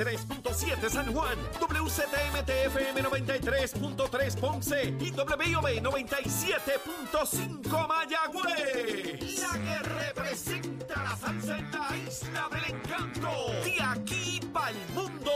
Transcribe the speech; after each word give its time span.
93.7 0.00 0.88
San 0.88 1.12
Juan, 1.12 1.36
WZMTFM 1.60 3.02
93.3 3.02 4.40
Ponce 4.40 4.96
y 4.98 5.10
WIOB 5.10 5.82
97.5 5.82 7.86
Mayagüez. 7.86 9.40
La 9.40 9.52
que 9.58 9.78
representa 9.82 11.02
la 11.02 11.14
salsa 11.16 11.58
en 11.58 11.70
la 11.70 11.94
isla 11.98 12.48
del 12.50 12.64
encanto. 12.76 13.28
De 13.62 13.76
aquí 13.82 14.40
para 14.50 14.70
el 14.70 14.88
mundo. 14.94 15.32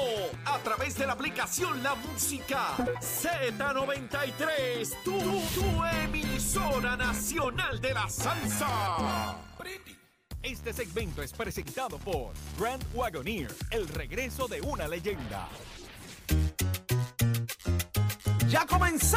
A 0.47 0.59
través 0.61 0.97
de 0.97 1.09
la 1.09 1.13
aplicación 1.13 1.83
La 1.83 1.95
Música 1.97 2.75
Z93. 3.03 4.95
Tu, 5.05 5.21
tu 5.21 5.85
emisora 6.05 6.97
nacional 6.97 7.83
de 7.83 7.93
la 7.93 8.09
salsa. 8.09 9.37
Este 10.45 10.73
segmento 10.75 11.23
es 11.23 11.33
presentado 11.33 11.97
por 11.99 12.35
Grand 12.59 12.85
Wagoneer, 12.93 13.51
el 13.71 13.89
regreso 13.89 14.47
de 14.47 14.61
una 14.61 14.87
leyenda. 14.87 15.49
Ya 18.47 18.67
comenzó 18.67 19.17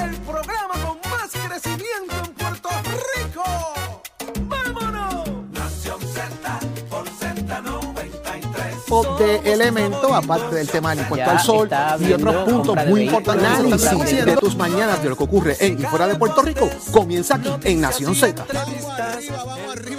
el 0.00 0.14
programa 0.18 0.74
con 0.74 1.00
más 1.10 1.32
crecimiento 1.32 2.14
en 2.24 2.32
Puerto 2.34 2.68
Rico. 3.16 3.42
¡Vámonos! 4.42 5.28
Nación 5.50 6.00
Z 6.00 6.60
por 6.88 7.04
Z93. 7.08 9.18
de 9.18 9.52
elementos, 9.52 10.12
aparte 10.12 10.54
del 10.54 10.68
tema 10.68 10.90
del 10.90 11.00
impuesto 11.00 11.30
al 11.30 11.40
sol 11.40 11.68
y 11.98 12.12
otros 12.12 12.48
puntos 12.48 12.76
muy 12.86 13.02
importantes. 13.02 13.44
Análisis 13.44 14.24
de 14.24 14.36
tus 14.36 14.54
mañanas 14.54 15.02
de 15.02 15.08
lo 15.08 15.16
que 15.16 15.24
ocurre 15.24 15.56
en 15.58 15.80
y 15.80 15.82
fuera 15.82 16.06
de 16.06 16.14
Puerto 16.14 16.42
Rico 16.42 16.70
comienza 16.92 17.34
aquí 17.34 17.50
en 17.64 17.80
Nación 17.80 18.14
Z. 18.14 18.46
Vamos 18.52 18.84
arriba, 18.98 19.44
vamos 19.44 19.72
arriba, 19.72 19.95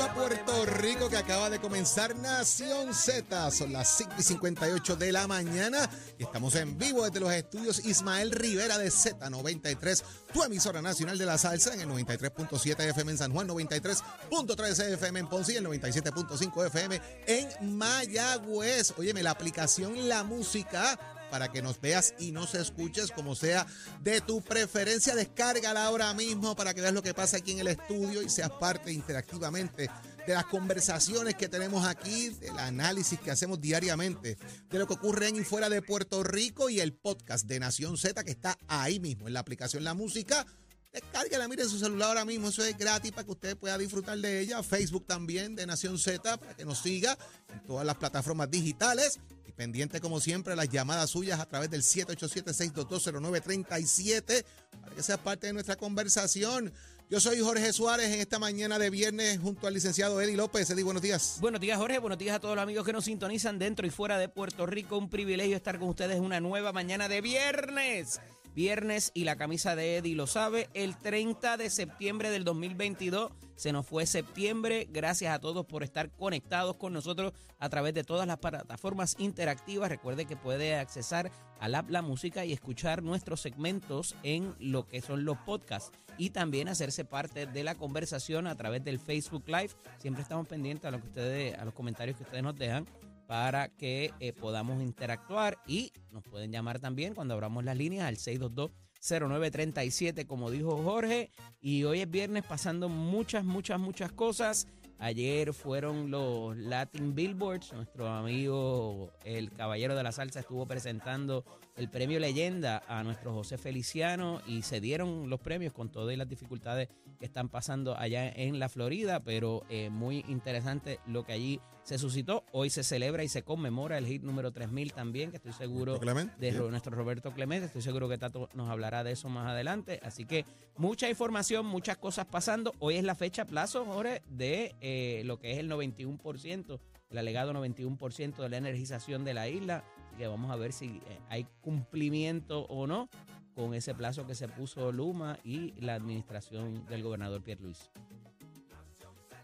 acaba 1.27 1.49
de 1.49 1.59
comenzar 1.59 2.15
Nación 2.15 2.93
Z. 2.93 3.51
Son 3.51 3.73
las 3.73 3.97
5 3.97 4.11
y 4.17 4.23
58 4.23 4.95
de 4.95 5.11
la 5.11 5.27
mañana 5.27 5.89
y 6.17 6.23
estamos 6.23 6.55
en 6.55 6.77
vivo 6.77 7.03
desde 7.03 7.19
los 7.19 7.33
estudios 7.33 7.85
Ismael 7.85 8.31
Rivera 8.31 8.77
de 8.77 8.87
Z93, 8.87 10.03
tu 10.31 10.41
emisora 10.41 10.81
nacional 10.81 11.17
de 11.17 11.25
la 11.25 11.37
salsa 11.37 11.73
en 11.73 11.81
el 11.81 11.89
93.7 11.89 12.79
FM 12.79 13.11
en 13.11 13.17
San 13.17 13.33
Juan, 13.33 13.45
93.3 13.49 14.93
FM 14.93 15.19
en 15.19 15.27
Ponce 15.27 15.51
y 15.51 15.57
el 15.57 15.65
97.5 15.65 16.65
FM 16.67 17.01
en 17.27 17.77
Mayagüez. 17.77 18.93
Óyeme, 18.97 19.21
la 19.21 19.31
aplicación 19.31 20.07
La 20.07 20.23
Música 20.23 20.97
para 21.29 21.51
que 21.51 21.61
nos 21.61 21.81
veas 21.81 22.13
y 22.19 22.31
nos 22.31 22.55
escuches 22.55 23.11
como 23.11 23.35
sea 23.35 23.67
de 23.99 24.21
tu 24.21 24.41
preferencia. 24.41 25.13
Descárgala 25.13 25.87
ahora 25.87 26.13
mismo 26.13 26.55
para 26.55 26.73
que 26.73 26.79
veas 26.79 26.93
lo 26.93 27.03
que 27.03 27.13
pasa 27.13 27.35
aquí 27.35 27.51
en 27.51 27.59
el 27.59 27.67
estudio 27.67 28.21
y 28.21 28.29
seas 28.29 28.51
parte 28.51 28.93
interactivamente 28.93 29.89
de 30.27 30.33
las 30.33 30.45
conversaciones 30.45 31.35
que 31.35 31.47
tenemos 31.47 31.87
aquí, 31.87 32.29
del 32.29 32.59
análisis 32.59 33.17
que 33.17 33.31
hacemos 33.31 33.61
diariamente, 33.61 34.37
de 34.69 34.77
lo 34.77 34.85
que 34.85 34.95
ocurre 34.95 35.29
en 35.29 35.37
y 35.37 35.45
fuera 35.45 35.69
de 35.69 35.81
Puerto 35.81 36.21
Rico 36.21 36.69
y 36.69 36.81
el 36.81 36.93
podcast 36.93 37.45
de 37.45 37.61
Nación 37.61 37.95
Z 37.95 38.25
que 38.25 38.31
está 38.31 38.57
ahí 38.67 38.99
mismo 38.99 39.27
en 39.27 39.33
la 39.33 39.39
aplicación 39.39 39.85
La 39.85 39.93
Música. 39.93 40.45
Descárgala, 40.91 41.47
mire 41.47 41.63
su 41.63 41.79
celular 41.79 42.09
ahora 42.09 42.25
mismo, 42.25 42.49
eso 42.49 42.65
es 42.65 42.77
gratis 42.77 43.13
para 43.13 43.23
que 43.23 43.31
usted 43.31 43.55
pueda 43.55 43.77
disfrutar 43.77 44.17
de 44.17 44.41
ella. 44.41 44.61
Facebook 44.63 45.07
también 45.07 45.55
de 45.55 45.65
Nación 45.65 45.97
Z 45.97 46.35
para 46.35 46.53
que 46.53 46.65
nos 46.65 46.79
siga 46.79 47.17
en 47.53 47.63
todas 47.65 47.85
las 47.85 47.95
plataformas 47.95 48.51
digitales. 48.51 49.21
Y 49.47 49.53
pendiente 49.53 50.01
como 50.01 50.19
siempre 50.19 50.57
las 50.57 50.67
llamadas 50.67 51.09
suyas 51.09 51.39
a 51.39 51.45
través 51.45 51.69
del 51.69 51.83
787-622-0937 51.83 54.43
para 54.81 54.93
que 54.93 55.03
seas 55.03 55.19
parte 55.19 55.47
de 55.47 55.53
nuestra 55.53 55.77
conversación. 55.77 56.73
Yo 57.09 57.21
soy 57.21 57.39
Jorge 57.39 57.71
Suárez 57.71 58.13
en 58.13 58.19
esta 58.19 58.37
mañana 58.37 58.77
de 58.77 58.89
viernes 58.89 59.39
junto 59.39 59.65
al 59.65 59.73
licenciado 59.73 60.19
Eddie 60.19 60.35
López. 60.35 60.69
Eddie, 60.69 60.83
buenos 60.83 61.01
días. 61.01 61.37
Buenos 61.39 61.61
días, 61.61 61.77
Jorge. 61.77 61.99
Buenos 61.99 62.17
días 62.17 62.35
a 62.35 62.39
todos 62.41 62.55
los 62.55 62.63
amigos 62.63 62.85
que 62.85 62.91
nos 62.91 63.05
sintonizan 63.05 63.57
dentro 63.59 63.87
y 63.87 63.91
fuera 63.91 64.17
de 64.17 64.27
Puerto 64.27 64.65
Rico. 64.65 64.97
Un 64.97 65.09
privilegio 65.09 65.55
estar 65.55 65.79
con 65.79 65.87
ustedes 65.87 66.19
una 66.19 66.41
nueva 66.41 66.73
mañana 66.73 67.07
de 67.07 67.21
viernes. 67.21 68.19
Viernes 68.53 69.11
y 69.13 69.23
la 69.23 69.37
camisa 69.37 69.77
de 69.77 69.95
Eddie 69.97 70.15
lo 70.15 70.27
sabe. 70.27 70.67
El 70.73 70.97
30 70.97 71.55
de 71.55 71.69
septiembre 71.69 72.29
del 72.29 72.43
2022 72.43 73.31
se 73.55 73.71
nos 73.71 73.87
fue 73.87 74.05
septiembre. 74.05 74.89
Gracias 74.91 75.33
a 75.33 75.39
todos 75.39 75.65
por 75.65 75.83
estar 75.83 76.11
conectados 76.11 76.75
con 76.75 76.91
nosotros 76.91 77.31
a 77.57 77.69
través 77.69 77.93
de 77.93 78.03
todas 78.03 78.27
las 78.27 78.39
plataformas 78.39 79.15
interactivas. 79.17 79.87
Recuerde 79.87 80.25
que 80.25 80.35
puede 80.35 80.75
accesar 80.75 81.31
al 81.61 81.75
app 81.75 81.89
La 81.89 82.01
Música 82.01 82.43
y 82.43 82.51
escuchar 82.51 83.01
nuestros 83.01 83.39
segmentos 83.39 84.13
en 84.23 84.55
lo 84.59 84.85
que 84.89 85.01
son 85.01 85.23
los 85.23 85.37
podcasts 85.37 85.93
y 86.17 86.31
también 86.31 86.67
hacerse 86.67 87.05
parte 87.05 87.45
de 87.45 87.63
la 87.63 87.75
conversación 87.75 88.47
a 88.47 88.55
través 88.55 88.83
del 88.83 88.99
Facebook 88.99 89.43
Live. 89.47 89.69
Siempre 89.99 90.23
estamos 90.23 90.47
pendientes 90.47 90.85
a 90.85 90.91
lo 90.91 90.99
que 90.99 91.07
ustedes, 91.07 91.57
a 91.57 91.65
los 91.65 91.73
comentarios 91.73 92.17
que 92.17 92.23
ustedes 92.23 92.43
nos 92.43 92.57
dejan 92.57 92.85
para 93.27 93.67
que 93.67 94.13
eh, 94.19 94.33
podamos 94.33 94.81
interactuar 94.81 95.59
y 95.67 95.91
nos 96.11 96.23
pueden 96.23 96.51
llamar 96.51 96.79
también 96.79 97.13
cuando 97.13 97.33
abramos 97.33 97.63
las 97.63 97.77
líneas 97.77 98.07
al 98.07 98.17
622-0937, 98.17 100.25
como 100.25 100.49
dijo 100.49 100.81
Jorge. 100.81 101.29
Y 101.59 101.83
hoy 101.83 102.01
es 102.01 102.09
viernes 102.09 102.45
pasando 102.45 102.89
muchas, 102.89 103.43
muchas, 103.43 103.79
muchas 103.79 104.11
cosas. 104.13 104.67
Ayer 104.99 105.53
fueron 105.53 106.09
los 106.09 106.57
Latin 106.57 107.13
Billboards. 107.13 107.73
Nuestro 107.73 108.07
amigo, 108.07 109.11
el 109.25 109.51
caballero 109.51 109.95
de 109.95 110.03
la 110.03 110.11
salsa, 110.11 110.39
estuvo 110.39 110.65
presentando 110.65 111.45
el 111.77 111.89
premio 111.89 112.19
Leyenda 112.19 112.83
a 112.87 113.03
nuestro 113.03 113.33
José 113.33 113.57
Feliciano 113.57 114.41
y 114.47 114.63
se 114.63 114.81
dieron 114.81 115.29
los 115.29 115.39
premios 115.39 115.73
con 115.73 115.89
todas 115.89 116.17
las 116.17 116.27
dificultades 116.27 116.89
que 117.19 117.25
están 117.25 117.49
pasando 117.49 117.95
allá 117.97 118.29
en 118.29 118.59
la 118.59 118.67
Florida, 118.67 119.19
pero 119.23 119.63
eh, 119.69 119.89
muy 119.89 120.25
interesante 120.27 120.99
lo 121.05 121.23
que 121.23 121.33
allí 121.33 121.61
se 121.83 121.97
suscitó. 121.97 122.43
Hoy 122.51 122.69
se 122.69 122.83
celebra 122.83 123.23
y 123.23 123.29
se 123.29 123.43
conmemora 123.43 123.97
el 123.97 124.05
hit 124.07 124.21
número 124.21 124.51
3000 124.51 124.91
también, 124.91 125.29
que 125.31 125.37
estoy 125.37 125.53
seguro 125.53 125.97
de 125.97 126.51
nuestro 126.51 126.93
Roberto 126.93 127.31
Clemente. 127.31 127.67
Estoy 127.67 127.81
seguro 127.81 128.09
que 128.09 128.17
Tato 128.17 128.49
nos 128.53 128.69
hablará 128.69 129.05
de 129.05 129.13
eso 129.13 129.29
más 129.29 129.47
adelante. 129.47 130.01
Así 130.03 130.25
que 130.25 130.45
mucha 130.75 131.09
información, 131.09 131.65
muchas 131.65 131.97
cosas 131.97 132.25
pasando. 132.25 132.73
Hoy 132.79 132.95
es 132.95 133.05
la 133.05 133.15
fecha 133.15 133.45
plazo, 133.45 133.85
Jorge, 133.85 134.21
de 134.27 134.75
eh, 134.81 135.21
lo 135.23 135.39
que 135.39 135.53
es 135.53 135.59
el 135.59 135.69
91%, 135.71 136.79
el 137.09 137.17
alegado 137.17 137.53
91% 137.53 138.35
de 138.35 138.49
la 138.49 138.57
energización 138.57 139.23
de 139.23 139.33
la 139.33 139.47
isla. 139.47 139.85
Que 140.17 140.27
vamos 140.27 140.51
a 140.51 140.55
ver 140.55 140.73
si 140.73 140.85
eh, 140.85 141.19
hay 141.29 141.47
cumplimiento 141.61 142.61
o 142.61 142.87
no 142.87 143.09
con 143.55 143.73
ese 143.73 143.95
plazo 143.95 144.27
que 144.27 144.35
se 144.35 144.47
puso 144.47 144.91
Luma 144.91 145.39
y 145.43 145.73
la 145.79 145.95
administración 145.95 146.85
del 146.87 147.03
gobernador 147.03 147.43
Pierre 147.43 147.61
Luis. 147.61 147.89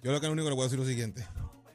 Yo 0.03 0.11
lo 0.11 0.19
que 0.19 0.27
único 0.27 0.47
que 0.47 0.55
puedo 0.55 0.67
decir 0.67 0.79
es 0.79 0.85
lo 0.85 0.89
siguiente. 0.89 1.25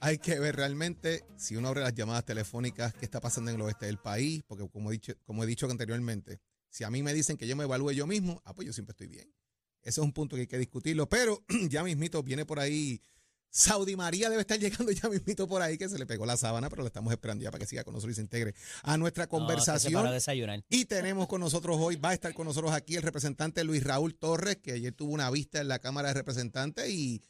Hay 0.00 0.19
que 0.19 0.38
ver 0.38 0.54
realmente 0.54 1.25
si 1.36 1.56
uno 1.56 1.69
abre 1.69 1.81
las 1.81 1.94
llamadas 1.94 2.25
telefónicas, 2.25 2.94
qué 2.94 3.04
está 3.04 3.20
pasando 3.20 3.50
en 3.50 3.56
el 3.56 3.62
oeste 3.62 3.86
del 3.86 3.98
país, 3.98 4.42
porque 4.47 4.69
como 4.69 4.91
he 4.91 4.92
dicho, 4.92 5.15
como 5.25 5.42
he 5.42 5.47
dicho 5.47 5.69
anteriormente, 5.69 6.41
si 6.69 6.84
a 6.84 6.91
mí 6.91 7.03
me 7.03 7.15
dicen 7.15 7.36
que 7.36 7.48
yo 7.48 7.56
me 7.56 7.65
evalúe 7.65 7.92
yo 7.92 8.06
mismo, 8.06 8.41
ah, 8.44 8.54
pues 8.54 8.66
yo 8.66 8.72
siempre 8.72 8.92
estoy 8.92 9.09
bien. 9.09 9.32
Ese 9.82 10.00
es 10.00 10.04
un 10.04 10.12
punto 10.12 10.36
que 10.36 10.42
hay 10.42 10.47
que 10.47 10.59
discutirlo, 10.59 11.09
pero 11.09 11.42
ya 11.70 11.82
mismito 11.82 12.22
viene 12.22 12.44
por 12.44 12.60
ahí. 12.60 13.00
Saudi 13.50 13.97
María 13.97 14.28
debe 14.31 14.42
estar 14.42 14.59
llegando 14.59 14.92
ya 14.92 15.09
mismito 15.09 15.48
por 15.48 15.62
ahí, 15.62 15.78
que 15.78 15.88
se 15.88 15.98
le 15.98 16.06
pegó 16.06 16.26
la 16.26 16.36
sábana, 16.36 16.69
pero 16.69 16.82
le 16.82 16.88
estamos 16.88 17.12
esperando 17.12 17.42
ya 17.42 17.50
para 17.50 17.60
que 17.60 17.66
siga 17.66 17.84
con 17.84 17.94
nosotros 17.94 18.12
y 18.12 18.16
se 18.16 18.22
integre 18.22 18.54
a 18.82 18.97
nuestra 18.97 19.26
conversación. 19.26 19.94
No, 19.94 20.03
y 20.69 20.84
tenemos 20.84 21.26
con 21.26 21.41
nosotros 21.41 21.76
hoy, 21.81 21.97
va 21.97 22.10
a 22.10 22.14
estar 22.14 22.34
con 22.34 22.47
nosotros 22.47 22.72
aquí 22.72 22.97
el 22.97 23.03
representante 23.03 23.64
Luis 23.64 23.82
Raúl 23.82 24.14
Torres, 24.14 24.56
que 24.56 24.72
ayer 24.72 24.92
tuvo 24.92 25.12
una 25.12 25.31
vista 25.31 25.60
en 25.60 25.69
la 25.69 25.78
Cámara 25.78 26.09
de 26.09 26.14
Representantes 26.14 26.88
y 26.91 27.22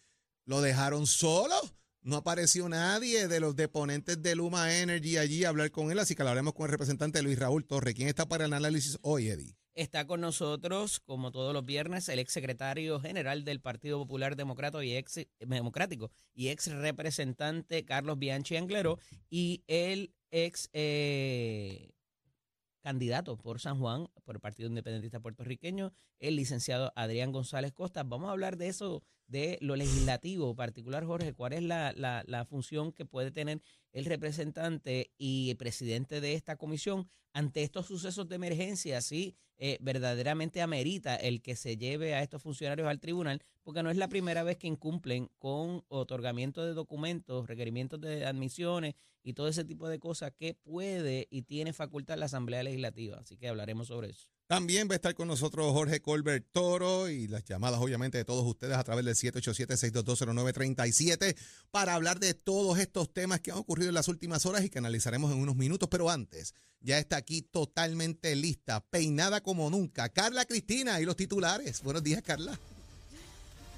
lo 0.45 0.61
dejaron 0.61 1.07
solo 1.07 1.55
no 2.03 2.17
apareció 2.17 2.69
nadie 2.69 3.29
de 3.29 3.41
los 3.41 3.55
deponentes 3.57 4.23
de 4.23 4.35
Luma 4.35 4.75
Energy 4.75 5.19
allí 5.19 5.45
a 5.45 5.51
hablar 5.51 5.71
con 5.71 5.91
él, 5.91 5.99
así 5.99 6.15
que 6.15 6.23
hablaremos 6.23 6.55
con 6.55 6.65
el 6.65 6.71
representante 6.71 7.23
Luis 7.23 7.39
Raúl 7.39 7.67
Torre. 7.67 7.93
¿Quién 7.93 8.09
está 8.09 8.27
para 8.27 8.47
el 8.47 8.53
análisis 8.53 8.99
hoy, 9.03 9.29
Eddie? 9.29 9.57
Está 9.79 10.09
con 10.09 10.21
nosotros, 10.21 10.99
como 10.99 11.31
todos 11.31 11.55
los 11.55 11.65
viernes, 11.65 12.09
el 12.09 12.19
ex 12.19 12.33
secretario 12.33 12.99
general 12.99 13.45
del 13.45 13.61
Partido 13.61 14.01
Popular 14.01 14.35
y 14.83 14.97
ex, 14.97 15.29
Democrático 15.39 16.11
y 16.35 16.49
ex 16.49 16.67
representante 16.73 17.85
Carlos 17.85 18.19
Bianchi 18.19 18.57
Anglero 18.57 18.99
y 19.31 19.63
el 19.69 20.13
ex 20.33 20.69
eh, 20.73 21.93
candidato 22.81 23.39
por 23.39 23.61
San 23.61 23.79
Juan, 23.79 24.09
por 24.25 24.35
el 24.35 24.41
Partido 24.41 24.69
Independentista 24.69 25.21
Puertorriqueño, 25.21 25.93
el 26.19 26.35
licenciado 26.35 26.93
Adrián 26.97 27.31
González 27.31 27.73
Costa. 27.73 28.03
Vamos 28.03 28.31
a 28.31 28.33
hablar 28.33 28.57
de 28.57 28.67
eso, 28.67 29.05
de 29.29 29.59
lo 29.61 29.77
legislativo 29.77 30.55
particular, 30.57 31.05
Jorge, 31.05 31.33
cuál 31.35 31.53
es 31.53 31.63
la, 31.63 31.93
la, 31.97 32.25
la 32.27 32.45
función 32.45 32.93
que 32.93 33.05
puede 33.05 33.31
tener 33.31 33.61
el 33.93 34.05
representante 34.05 35.13
y 35.17 35.55
presidente 35.55 36.21
de 36.21 36.35
esta 36.35 36.57
comisión 36.57 37.09
ante 37.33 37.63
estos 37.63 37.87
sucesos 37.87 38.29
de 38.29 38.37
emergencia, 38.37 39.01
si 39.01 39.37
eh, 39.59 39.79
verdaderamente 39.81 40.63
amerita 40.63 41.17
el 41.17 41.43
que 41.43 41.57
se 41.57 41.77
lleve 41.77 42.15
a 42.15 42.23
estos 42.23 42.43
funcionarios 42.43 42.89
al 42.89 43.01
tribunal, 43.01 43.43
porque 43.63 43.83
no 43.83 43.91
es 43.91 43.97
la 43.97 44.09
primera 44.09 44.43
vez 44.43 44.57
que 44.57 44.67
incumplen 44.67 45.31
con 45.39 45.85
otorgamiento 45.89 46.65
de 46.65 46.75
documentos, 46.75 47.47
requerimientos 47.47 48.01
de 48.01 48.25
admisiones 48.25 48.95
y 49.23 49.35
todo 49.35 49.49
ese 49.49 49.65
tipo 49.65 49.89
de 49.89 49.99
cosas 49.99 50.33
que 50.33 50.55
puede 50.55 51.27
y 51.31 51.43
tiene 51.43 51.73
facultad 51.73 52.17
la 52.17 52.27
Asamblea 52.27 52.63
Legislativa. 52.63 53.19
Así 53.19 53.37
que 53.37 53.49
hablaremos 53.49 53.89
sobre 53.89 54.11
eso. 54.11 54.31
También 54.49 54.89
va 54.89 54.95
a 54.95 54.97
estar 54.97 55.15
con 55.15 55.29
nosotros 55.29 55.73
Jorge 55.75 56.01
Colbert 56.01 56.47
Toro 56.53 57.11
y 57.11 57.29
las 57.29 57.45
llamadas 57.45 57.81
obviamente 57.81 58.17
de 58.17 58.25
todos 58.25 58.47
ustedes 58.47 58.79
a 58.79 58.83
través 58.83 59.05
del 59.05 59.15
787-622-0937 59.15 61.37
para 61.71 61.93
hablar 61.93 62.19
de 62.19 62.33
todos 62.33 62.79
estos 62.79 63.13
temas 63.13 63.41
que 63.41 63.51
han 63.51 63.59
ocurrido 63.59 63.91
en 63.91 63.95
las 63.95 64.09
últimas 64.09 64.47
horas 64.47 64.65
y 64.65 64.71
que 64.71 64.79
analizaremos 64.79 65.31
en 65.33 65.39
unos 65.39 65.55
minutos. 65.55 65.91
Pero 65.91 66.09
antes, 66.09 66.55
ya 66.81 66.99
está 66.99 67.19
aquí 67.19 67.43
totalmente 67.43 68.35
lista, 68.37 68.81
peinada 68.81 69.43
como 69.43 69.69
nunca. 69.69 70.09
Carla 70.09 70.47
Cristina 70.47 70.99
y 70.99 71.05
los 71.05 71.17
titulares. 71.17 71.83
Buenos 71.83 72.03
días, 72.03 72.23
Carla. 72.23 72.59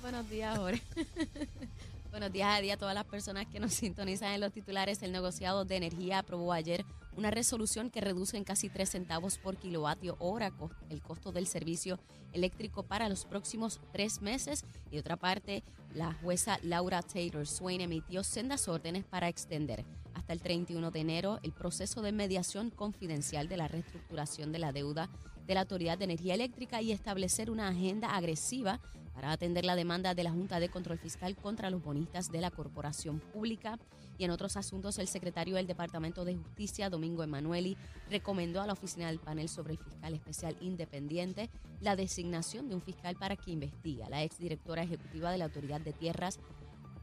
Buenos 0.02 0.30
días, 0.30 0.56
Jorge. 0.56 0.80
Buenos 2.10 2.32
días 2.32 2.58
a 2.58 2.60
día 2.60 2.74
a 2.74 2.76
todas 2.76 2.94
las 2.94 3.04
personas 3.04 3.46
que 3.46 3.60
nos 3.60 3.72
sintonizan 3.74 4.32
en 4.32 4.40
los 4.40 4.52
titulares. 4.52 5.00
El 5.02 5.12
negociado 5.12 5.64
de 5.64 5.76
energía 5.76 6.18
aprobó 6.18 6.52
ayer 6.52 6.84
una 7.16 7.30
resolución 7.30 7.88
que 7.88 8.00
reduce 8.00 8.36
en 8.36 8.42
casi 8.42 8.68
3 8.68 8.90
centavos 8.90 9.38
por 9.38 9.56
kilovatio 9.56 10.16
hora 10.18 10.52
el 10.88 11.02
costo 11.02 11.30
del 11.30 11.46
servicio 11.46 12.00
eléctrico 12.32 12.82
para 12.82 13.08
los 13.08 13.24
próximos 13.26 13.80
tres 13.92 14.22
meses. 14.22 14.64
Y 14.90 14.94
de 14.94 15.00
otra 15.00 15.16
parte, 15.16 15.62
la 15.94 16.12
jueza 16.14 16.58
Laura 16.64 17.00
Taylor 17.02 17.46
Swain 17.46 17.80
emitió 17.80 18.24
sendas 18.24 18.66
órdenes 18.66 19.04
para 19.04 19.28
extender 19.28 19.84
hasta 20.14 20.32
el 20.32 20.42
31 20.42 20.90
de 20.90 21.00
enero 21.00 21.38
el 21.44 21.52
proceso 21.52 22.02
de 22.02 22.10
mediación 22.10 22.70
confidencial 22.70 23.48
de 23.48 23.56
la 23.56 23.68
reestructuración 23.68 24.50
de 24.50 24.58
la 24.58 24.72
deuda 24.72 25.08
de 25.46 25.54
la 25.54 25.60
Autoridad 25.60 25.96
de 25.96 26.04
Energía 26.04 26.34
Eléctrica 26.34 26.82
y 26.82 26.90
establecer 26.90 27.50
una 27.50 27.68
agenda 27.68 28.16
agresiva 28.16 28.80
para 29.14 29.32
atender 29.32 29.64
la 29.64 29.76
demanda 29.76 30.14
de 30.14 30.24
la 30.24 30.30
Junta 30.30 30.60
de 30.60 30.68
Control 30.68 30.98
Fiscal 30.98 31.36
contra 31.36 31.70
los 31.70 31.82
bonistas 31.82 32.30
de 32.30 32.40
la 32.40 32.50
Corporación 32.50 33.20
Pública. 33.20 33.78
Y 34.18 34.24
en 34.24 34.30
otros 34.30 34.56
asuntos, 34.56 34.98
el 34.98 35.08
secretario 35.08 35.56
del 35.56 35.66
Departamento 35.66 36.24
de 36.24 36.36
Justicia, 36.36 36.90
Domingo 36.90 37.22
Emanueli, 37.22 37.76
recomendó 38.10 38.60
a 38.60 38.66
la 38.66 38.74
oficina 38.74 39.06
del 39.06 39.18
panel 39.18 39.48
sobre 39.48 39.72
el 39.72 39.78
fiscal 39.78 40.14
especial 40.14 40.56
independiente 40.60 41.50
la 41.80 41.96
designación 41.96 42.68
de 42.68 42.74
un 42.74 42.82
fiscal 42.82 43.16
para 43.16 43.36
que 43.36 43.50
investigue 43.50 44.04
a 44.04 44.10
la 44.10 44.22
exdirectora 44.22 44.82
ejecutiva 44.82 45.30
de 45.30 45.38
la 45.38 45.46
Autoridad 45.46 45.80
de 45.80 45.92
Tierras, 45.92 46.38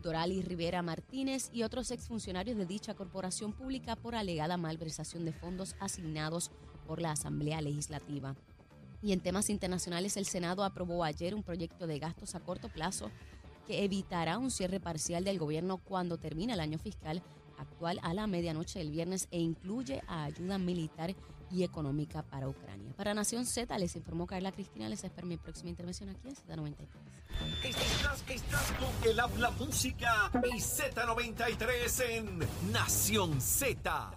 Dorali 0.04 0.42
Rivera 0.42 0.82
Martínez 0.82 1.50
y 1.52 1.64
otros 1.64 1.92
exfuncionarios 1.92 2.58
de 2.58 2.66
dicha 2.66 2.94
corporación 2.94 3.52
pública 3.52 3.96
por 3.96 4.16
alegada 4.16 4.58
malversación 4.58 5.26
de 5.26 5.34
fondos 5.34 5.76
asignados 5.80 6.52
por 6.86 7.02
la 7.02 7.12
Asamblea 7.12 7.62
Legislativa. 7.62 8.36
Y 9.02 9.12
en 9.14 9.20
temas 9.20 9.50
internacionales, 9.50 10.18
el 10.18 10.26
Senado 10.26 10.64
aprobó 10.64 11.04
ayer 11.04 11.36
un 11.36 11.44
proyecto 11.44 11.88
de 11.88 12.00
gastos 12.00 12.36
a 12.36 12.40
corto 12.40 12.70
plazo 12.70 13.12
que 13.68 13.84
evitará 13.84 14.38
un 14.38 14.50
cierre 14.50 14.80
parcial 14.80 15.24
del 15.24 15.40
gobierno 15.40 15.78
cuando 15.78 16.18
termine 16.18 16.54
el 16.54 16.60
año 16.60 16.80
fiscal 16.80 17.22
actual 17.58 18.00
a 18.02 18.14
la 18.14 18.28
medianoche 18.28 18.80
del 18.80 18.92
viernes 18.92 19.28
e 19.32 19.40
incluye 19.40 20.02
a 20.08 20.24
ayuda 20.24 20.58
militar 20.58 21.16
y 21.52 21.64
económica 21.64 22.24
para 22.24 22.48
Ucrania. 22.48 22.94
Para 22.96 23.14
Nación 23.14 23.46
Z 23.46 23.78
les 23.78 23.96
informó 23.96 24.28
Carla 24.28 24.52
Cristina. 24.52 24.90
Les 24.90 25.04
espero 25.04 25.28
mi 25.28 25.38
próxima 25.38 25.70
intervención 25.70 26.10
aquí 26.10 26.28
en 26.28 26.36
Z93. 26.36 26.76
Estás, 27.64 28.24
estás 28.28 28.72
con 28.74 29.10
el 29.10 29.20
habla 29.20 29.52
música 29.52 30.32
y 30.54 30.60
Z93 30.60 32.04
en 32.10 32.72
Nación 32.72 33.40
Z. 33.42 34.12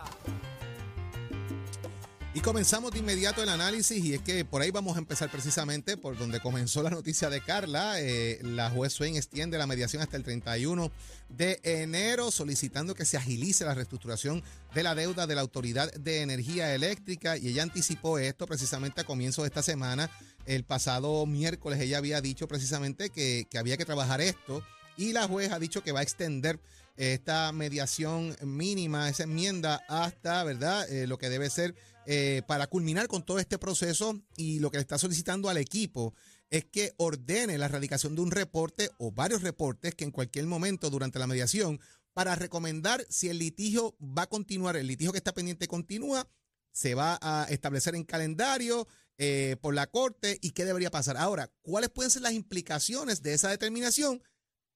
Y 2.32 2.40
comenzamos 2.42 2.92
de 2.92 3.00
inmediato 3.00 3.42
el 3.42 3.48
análisis 3.48 4.04
y 4.04 4.14
es 4.14 4.22
que 4.22 4.44
por 4.44 4.62
ahí 4.62 4.70
vamos 4.70 4.94
a 4.94 5.00
empezar 5.00 5.28
precisamente 5.32 5.96
por 5.96 6.16
donde 6.16 6.38
comenzó 6.38 6.80
la 6.80 6.90
noticia 6.90 7.28
de 7.28 7.40
Carla. 7.40 8.00
Eh, 8.00 8.38
la 8.42 8.70
juez 8.70 8.92
Swain 8.92 9.16
extiende 9.16 9.58
la 9.58 9.66
mediación 9.66 10.00
hasta 10.00 10.16
el 10.16 10.22
31 10.22 10.92
de 11.28 11.58
enero 11.64 12.30
solicitando 12.30 12.94
que 12.94 13.04
se 13.04 13.16
agilice 13.16 13.64
la 13.64 13.74
reestructuración 13.74 14.44
de 14.72 14.82
la 14.84 14.94
deuda 14.94 15.26
de 15.26 15.34
la 15.34 15.40
Autoridad 15.40 15.92
de 15.92 16.22
Energía 16.22 16.72
Eléctrica 16.72 17.36
y 17.36 17.48
ella 17.48 17.64
anticipó 17.64 18.20
esto 18.20 18.46
precisamente 18.46 19.00
a 19.00 19.04
comienzo 19.04 19.42
de 19.42 19.48
esta 19.48 19.64
semana. 19.64 20.08
El 20.46 20.62
pasado 20.62 21.26
miércoles 21.26 21.80
ella 21.80 21.98
había 21.98 22.20
dicho 22.20 22.46
precisamente 22.46 23.10
que, 23.10 23.48
que 23.50 23.58
había 23.58 23.76
que 23.76 23.84
trabajar 23.84 24.20
esto 24.20 24.62
y 24.96 25.12
la 25.14 25.26
juez 25.26 25.50
ha 25.50 25.58
dicho 25.58 25.82
que 25.82 25.90
va 25.90 25.98
a 25.98 26.04
extender 26.04 26.60
esta 26.96 27.50
mediación 27.52 28.36
mínima, 28.42 29.08
esa 29.08 29.22
enmienda 29.22 29.82
hasta, 29.88 30.44
¿verdad? 30.44 30.86
Eh, 30.92 31.06
lo 31.06 31.16
que 31.16 31.30
debe 31.30 31.48
ser 31.48 31.74
eh, 32.06 32.42
para 32.46 32.66
culminar 32.66 33.08
con 33.08 33.24
todo 33.24 33.38
este 33.38 33.58
proceso 33.58 34.20
y 34.36 34.58
lo 34.58 34.70
que 34.70 34.78
le 34.78 34.82
está 34.82 34.98
solicitando 34.98 35.48
al 35.48 35.58
equipo 35.58 36.14
es 36.50 36.64
que 36.64 36.94
ordene 36.96 37.58
la 37.58 37.66
erradicación 37.66 38.14
de 38.14 38.22
un 38.22 38.30
reporte 38.30 38.90
o 38.98 39.12
varios 39.12 39.42
reportes 39.42 39.94
que 39.94 40.04
en 40.04 40.10
cualquier 40.10 40.46
momento 40.46 40.90
durante 40.90 41.18
la 41.18 41.26
mediación 41.26 41.80
para 42.12 42.34
recomendar 42.34 43.06
si 43.08 43.28
el 43.28 43.38
litigio 43.38 43.96
va 44.00 44.22
a 44.22 44.28
continuar, 44.28 44.76
el 44.76 44.86
litigio 44.86 45.12
que 45.12 45.18
está 45.18 45.32
pendiente 45.32 45.68
continúa, 45.68 46.28
se 46.72 46.94
va 46.94 47.18
a 47.22 47.46
establecer 47.50 47.94
en 47.94 48.04
calendario 48.04 48.88
eh, 49.18 49.56
por 49.60 49.74
la 49.74 49.86
corte 49.86 50.38
y 50.40 50.50
qué 50.52 50.64
debería 50.64 50.90
pasar. 50.90 51.16
Ahora, 51.16 51.52
¿cuáles 51.62 51.90
pueden 51.90 52.10
ser 52.10 52.22
las 52.22 52.32
implicaciones 52.32 53.22
de 53.22 53.34
esa 53.34 53.50
determinación 53.50 54.22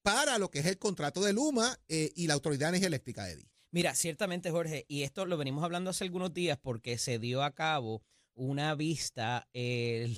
para 0.01 0.37
lo 0.37 0.51
que 0.51 0.59
es 0.59 0.65
el 0.67 0.77
contrato 0.77 1.23
de 1.23 1.33
Luma 1.33 1.79
eh, 1.87 2.11
y 2.15 2.27
la 2.27 2.35
Autoridad 2.35 2.67
de 2.67 2.77
Energía 2.77 2.87
Eléctrica? 2.87 3.27
Mira, 3.75 3.93
ciertamente, 3.93 4.51
Jorge, 4.51 4.85
y 4.87 5.03
esto 5.03 5.25
lo 5.25 5.35
venimos 5.35 5.61
hablando 5.65 5.89
hace 5.89 6.05
algunos 6.05 6.33
días 6.33 6.57
porque 6.57 6.97
se 6.97 7.19
dio 7.19 7.43
a 7.43 7.51
cabo 7.51 8.01
una 8.35 8.75
vista 8.75 9.47
que 9.53 10.09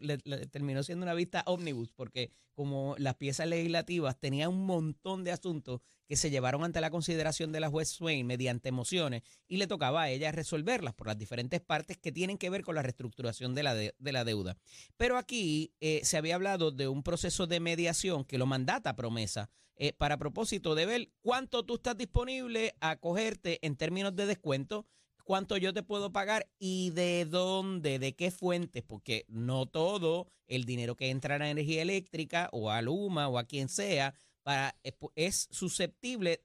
le, 0.00 0.18
terminó 0.46 0.82
siendo 0.82 1.04
una 1.04 1.14
vista 1.14 1.42
ómnibus, 1.46 1.92
porque 1.92 2.30
como 2.54 2.94
las 2.98 3.16
piezas 3.16 3.48
legislativas 3.48 4.18
tenían 4.18 4.50
un 4.50 4.66
montón 4.66 5.24
de 5.24 5.32
asuntos 5.32 5.80
que 6.06 6.16
se 6.16 6.30
llevaron 6.30 6.64
ante 6.64 6.80
la 6.80 6.90
consideración 6.90 7.52
de 7.52 7.60
la 7.60 7.70
juez 7.70 7.88
Swain 7.88 8.26
mediante 8.26 8.72
mociones 8.72 9.22
y 9.48 9.56
le 9.56 9.66
tocaba 9.66 10.02
a 10.02 10.10
ella 10.10 10.32
resolverlas 10.32 10.94
por 10.94 11.06
las 11.06 11.18
diferentes 11.18 11.60
partes 11.60 11.96
que 11.96 12.12
tienen 12.12 12.38
que 12.38 12.50
ver 12.50 12.62
con 12.62 12.74
la 12.74 12.82
reestructuración 12.82 13.54
de 13.54 13.62
la, 13.62 13.74
de, 13.74 13.94
la 13.98 14.24
deuda. 14.24 14.56
Pero 14.96 15.16
aquí 15.16 15.72
eh, 15.80 16.00
se 16.04 16.16
había 16.16 16.34
hablado 16.34 16.70
de 16.70 16.88
un 16.88 17.02
proceso 17.02 17.46
de 17.46 17.60
mediación 17.60 18.24
que 18.24 18.38
lo 18.38 18.46
mandata 18.46 18.94
promesa 18.94 19.50
eh, 19.76 19.92
para 19.94 20.18
propósito 20.18 20.74
de 20.74 20.86
ver 20.86 21.12
cuánto 21.22 21.64
tú 21.64 21.76
estás 21.76 21.96
disponible 21.96 22.74
a 22.80 22.96
cogerte 22.96 23.58
en 23.66 23.76
términos 23.76 24.14
de 24.14 24.26
descuento, 24.26 24.86
cuánto 25.24 25.56
yo 25.56 25.72
te 25.72 25.82
puedo 25.82 26.12
pagar 26.12 26.48
y 26.58 26.90
de 26.90 27.24
dónde, 27.24 27.98
de 27.98 28.14
qué 28.14 28.30
fuentes, 28.30 28.82
porque 28.82 29.24
no 29.28 29.66
todo 29.66 30.28
el 30.46 30.64
dinero 30.64 30.96
que 30.96 31.10
entra 31.10 31.36
a 31.36 31.38
la 31.38 31.50
energía 31.50 31.82
eléctrica 31.82 32.48
o 32.52 32.70
a 32.70 32.82
Luma 32.82 33.28
o 33.28 33.38
a 33.38 33.44
quien 33.44 33.68
sea 33.68 34.14
para, 34.42 34.76
es 35.14 35.48
susceptible 35.50 36.40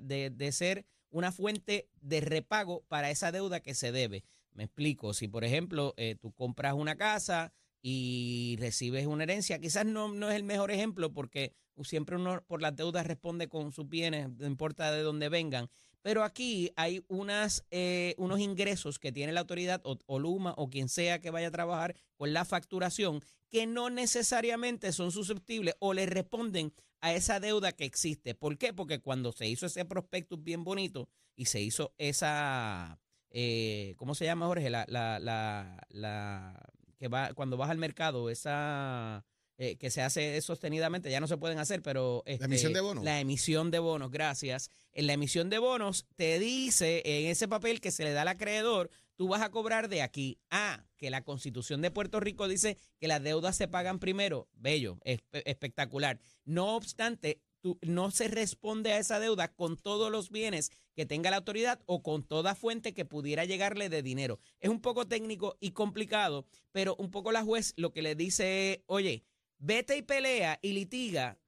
de, 0.00 0.30
de 0.30 0.52
ser 0.52 0.86
una 1.10 1.32
fuente 1.32 1.88
de 2.00 2.20
repago 2.20 2.84
para 2.88 3.10
esa 3.10 3.32
deuda 3.32 3.60
que 3.60 3.74
se 3.74 3.92
debe. 3.92 4.24
Me 4.52 4.64
explico, 4.64 5.14
si 5.14 5.28
por 5.28 5.44
ejemplo 5.44 5.94
eh, 5.96 6.16
tú 6.20 6.32
compras 6.32 6.74
una 6.74 6.96
casa 6.96 7.52
y 7.82 8.56
recibes 8.58 9.06
una 9.06 9.24
herencia, 9.24 9.58
quizás 9.58 9.86
no, 9.86 10.12
no 10.12 10.30
es 10.30 10.36
el 10.36 10.44
mejor 10.44 10.70
ejemplo 10.70 11.12
porque 11.12 11.54
siempre 11.84 12.16
uno 12.16 12.42
por 12.46 12.62
las 12.62 12.76
deudas 12.76 13.06
responde 13.06 13.48
con 13.48 13.72
sus 13.72 13.88
bienes, 13.88 14.28
no 14.36 14.46
importa 14.46 14.92
de 14.92 15.02
dónde 15.02 15.28
vengan. 15.28 15.70
Pero 16.02 16.24
aquí 16.24 16.72
hay 16.76 17.04
unas, 17.08 17.64
eh, 17.70 18.14
unos 18.16 18.40
ingresos 18.40 18.98
que 18.98 19.12
tiene 19.12 19.32
la 19.32 19.40
autoridad 19.40 19.82
o, 19.84 20.18
Luma 20.18 20.54
o 20.56 20.70
quien 20.70 20.88
sea 20.88 21.20
que 21.20 21.30
vaya 21.30 21.48
a 21.48 21.52
trabajar 21.52 21.94
con 22.16 22.32
la 22.32 22.44
facturación 22.44 23.20
que 23.50 23.66
no 23.66 23.90
necesariamente 23.90 24.92
son 24.92 25.12
susceptibles 25.12 25.74
o 25.78 25.92
le 25.92 26.06
responden 26.06 26.72
a 27.00 27.12
esa 27.12 27.40
deuda 27.40 27.72
que 27.72 27.84
existe. 27.84 28.34
¿Por 28.34 28.56
qué? 28.58 28.72
Porque 28.72 29.00
cuando 29.00 29.32
se 29.32 29.48
hizo 29.48 29.66
ese 29.66 29.84
prospectus 29.84 30.42
bien 30.42 30.64
bonito 30.64 31.08
y 31.34 31.46
se 31.46 31.60
hizo 31.60 31.92
esa, 31.98 32.98
eh, 33.30 33.94
¿cómo 33.96 34.14
se 34.14 34.24
llama 34.24 34.46
Jorge? 34.46 34.70
La, 34.70 34.84
la, 34.88 35.18
la, 35.18 35.86
la, 35.88 36.70
que 36.98 37.08
va, 37.08 37.34
cuando 37.34 37.56
vas 37.56 37.70
al 37.70 37.78
mercado, 37.78 38.30
esa 38.30 39.24
eh, 39.62 39.76
que 39.76 39.90
se 39.90 40.00
hace 40.00 40.40
sostenidamente, 40.40 41.10
ya 41.10 41.20
no 41.20 41.26
se 41.26 41.36
pueden 41.36 41.58
hacer, 41.58 41.82
pero... 41.82 42.22
la 42.24 42.32
emisión 42.46 42.70
este, 42.70 42.78
de 42.78 42.80
bonos. 42.80 43.04
La 43.04 43.20
emisión 43.20 43.70
de 43.70 43.78
bonos, 43.78 44.10
gracias. 44.10 44.70
En 44.94 45.06
la 45.06 45.12
emisión 45.12 45.50
de 45.50 45.58
bonos 45.58 46.06
te 46.16 46.38
dice 46.38 47.02
en 47.04 47.26
ese 47.26 47.46
papel 47.46 47.82
que 47.82 47.90
se 47.90 48.04
le 48.04 48.12
da 48.12 48.22
al 48.22 48.28
acreedor, 48.28 48.88
tú 49.16 49.28
vas 49.28 49.42
a 49.42 49.50
cobrar 49.50 49.90
de 49.90 50.00
aquí. 50.00 50.38
a 50.48 50.86
que 50.96 51.10
la 51.10 51.24
constitución 51.24 51.82
de 51.82 51.90
Puerto 51.90 52.20
Rico 52.20 52.48
dice 52.48 52.78
que 52.98 53.06
las 53.06 53.22
deudas 53.22 53.54
se 53.54 53.68
pagan 53.68 53.98
primero. 53.98 54.48
Bello, 54.54 54.98
espectacular. 55.04 56.18
No 56.46 56.74
obstante, 56.76 57.42
tú, 57.60 57.78
no 57.82 58.10
se 58.10 58.28
responde 58.28 58.92
a 58.92 58.98
esa 58.98 59.20
deuda 59.20 59.48
con 59.48 59.76
todos 59.76 60.10
los 60.10 60.30
bienes 60.30 60.70
que 60.94 61.04
tenga 61.04 61.30
la 61.30 61.36
autoridad 61.36 61.80
o 61.84 62.02
con 62.02 62.22
toda 62.22 62.54
fuente 62.54 62.94
que 62.94 63.04
pudiera 63.04 63.44
llegarle 63.44 63.90
de 63.90 64.02
dinero. 64.02 64.40
Es 64.58 64.70
un 64.70 64.80
poco 64.80 65.06
técnico 65.06 65.56
y 65.60 65.72
complicado, 65.72 66.46
pero 66.72 66.96
un 66.96 67.10
poco 67.10 67.30
la 67.30 67.42
juez 67.42 67.74
lo 67.76 67.92
que 67.92 68.02
le 68.02 68.14
dice, 68.14 68.84
oye, 68.86 69.24
vete 69.60 69.96
y 69.96 70.02
pelea 70.02 70.58
y 70.60 70.72
litiga 70.72 71.38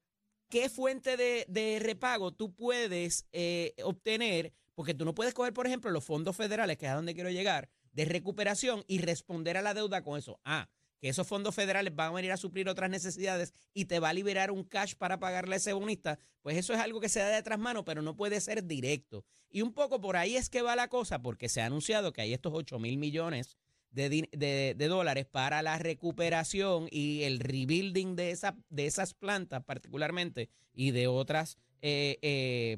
qué 0.49 0.69
fuente 0.69 1.17
de, 1.17 1.79
repago 1.81 2.31
tú 2.31 2.53
puedes 2.53 3.27
eh, 3.31 3.73
obtener, 3.83 4.53
porque 4.75 4.93
tú 4.93 5.03
no 5.03 5.15
puedes 5.15 5.33
coger, 5.33 5.51
por 5.51 5.67
ejemplo, 5.67 5.91
los 5.91 6.03
fondos 6.03 6.35
federales, 6.35 6.77
que 6.77 6.85
es 6.85 6.91
a 6.91 6.95
donde 6.95 7.15
quiero 7.15 7.31
llegar, 7.31 7.69
de 7.91 8.05
recuperación 8.05 8.83
y 8.87 8.99
responder 8.99 9.57
a 9.57 9.61
la 9.61 9.73
deuda 9.73 10.03
con 10.03 10.17
eso. 10.17 10.39
Ah, 10.45 10.69
que 10.99 11.09
esos 11.09 11.27
fondos 11.27 11.53
federales 11.53 11.93
van 11.95 12.09
a 12.09 12.13
venir 12.13 12.31
a 12.31 12.37
suplir 12.37 12.69
otras 12.69 12.89
necesidades 12.89 13.53
y 13.73 13.85
te 13.85 13.99
va 13.99 14.09
a 14.09 14.13
liberar 14.13 14.51
un 14.51 14.63
cash 14.63 14.93
para 14.95 15.19
pagarle 15.19 15.55
a 15.55 15.57
ese 15.57 15.73
bonista, 15.73 16.17
pues 16.41 16.55
eso 16.55 16.73
es 16.73 16.79
algo 16.79 17.01
que 17.01 17.09
se 17.09 17.19
da 17.19 17.29
de 17.29 17.43
tras 17.43 17.59
mano, 17.59 17.83
pero 17.83 18.01
no 18.01 18.15
puede 18.15 18.39
ser 18.39 18.63
directo. 18.63 19.25
Y 19.49 19.63
un 19.63 19.73
poco 19.73 19.99
por 19.99 20.17
ahí 20.17 20.37
es 20.37 20.49
que 20.49 20.61
va 20.61 20.75
la 20.75 20.87
cosa, 20.87 21.21
porque 21.21 21.49
se 21.49 21.61
ha 21.61 21.65
anunciado 21.65 22.13
que 22.13 22.21
hay 22.21 22.33
estos 22.33 22.53
8 22.55 22.79
mil 22.79 22.97
millones 22.97 23.57
de, 23.93 24.27
de- 24.31 24.87
dólares 24.87 25.25
para 25.25 25.61
la 25.61 25.77
recuperación 25.77 26.87
y 26.91 27.23
el 27.23 27.39
rebuilding 27.39 28.15
de, 28.15 28.31
esa, 28.31 28.57
de 28.69 28.85
esas 28.85 29.13
plantas 29.13 29.63
particularmente 29.63 30.49
y 30.73 30.91
de 30.91 31.07
otras, 31.07 31.57
eh, 31.81 32.17
eh, 32.21 32.77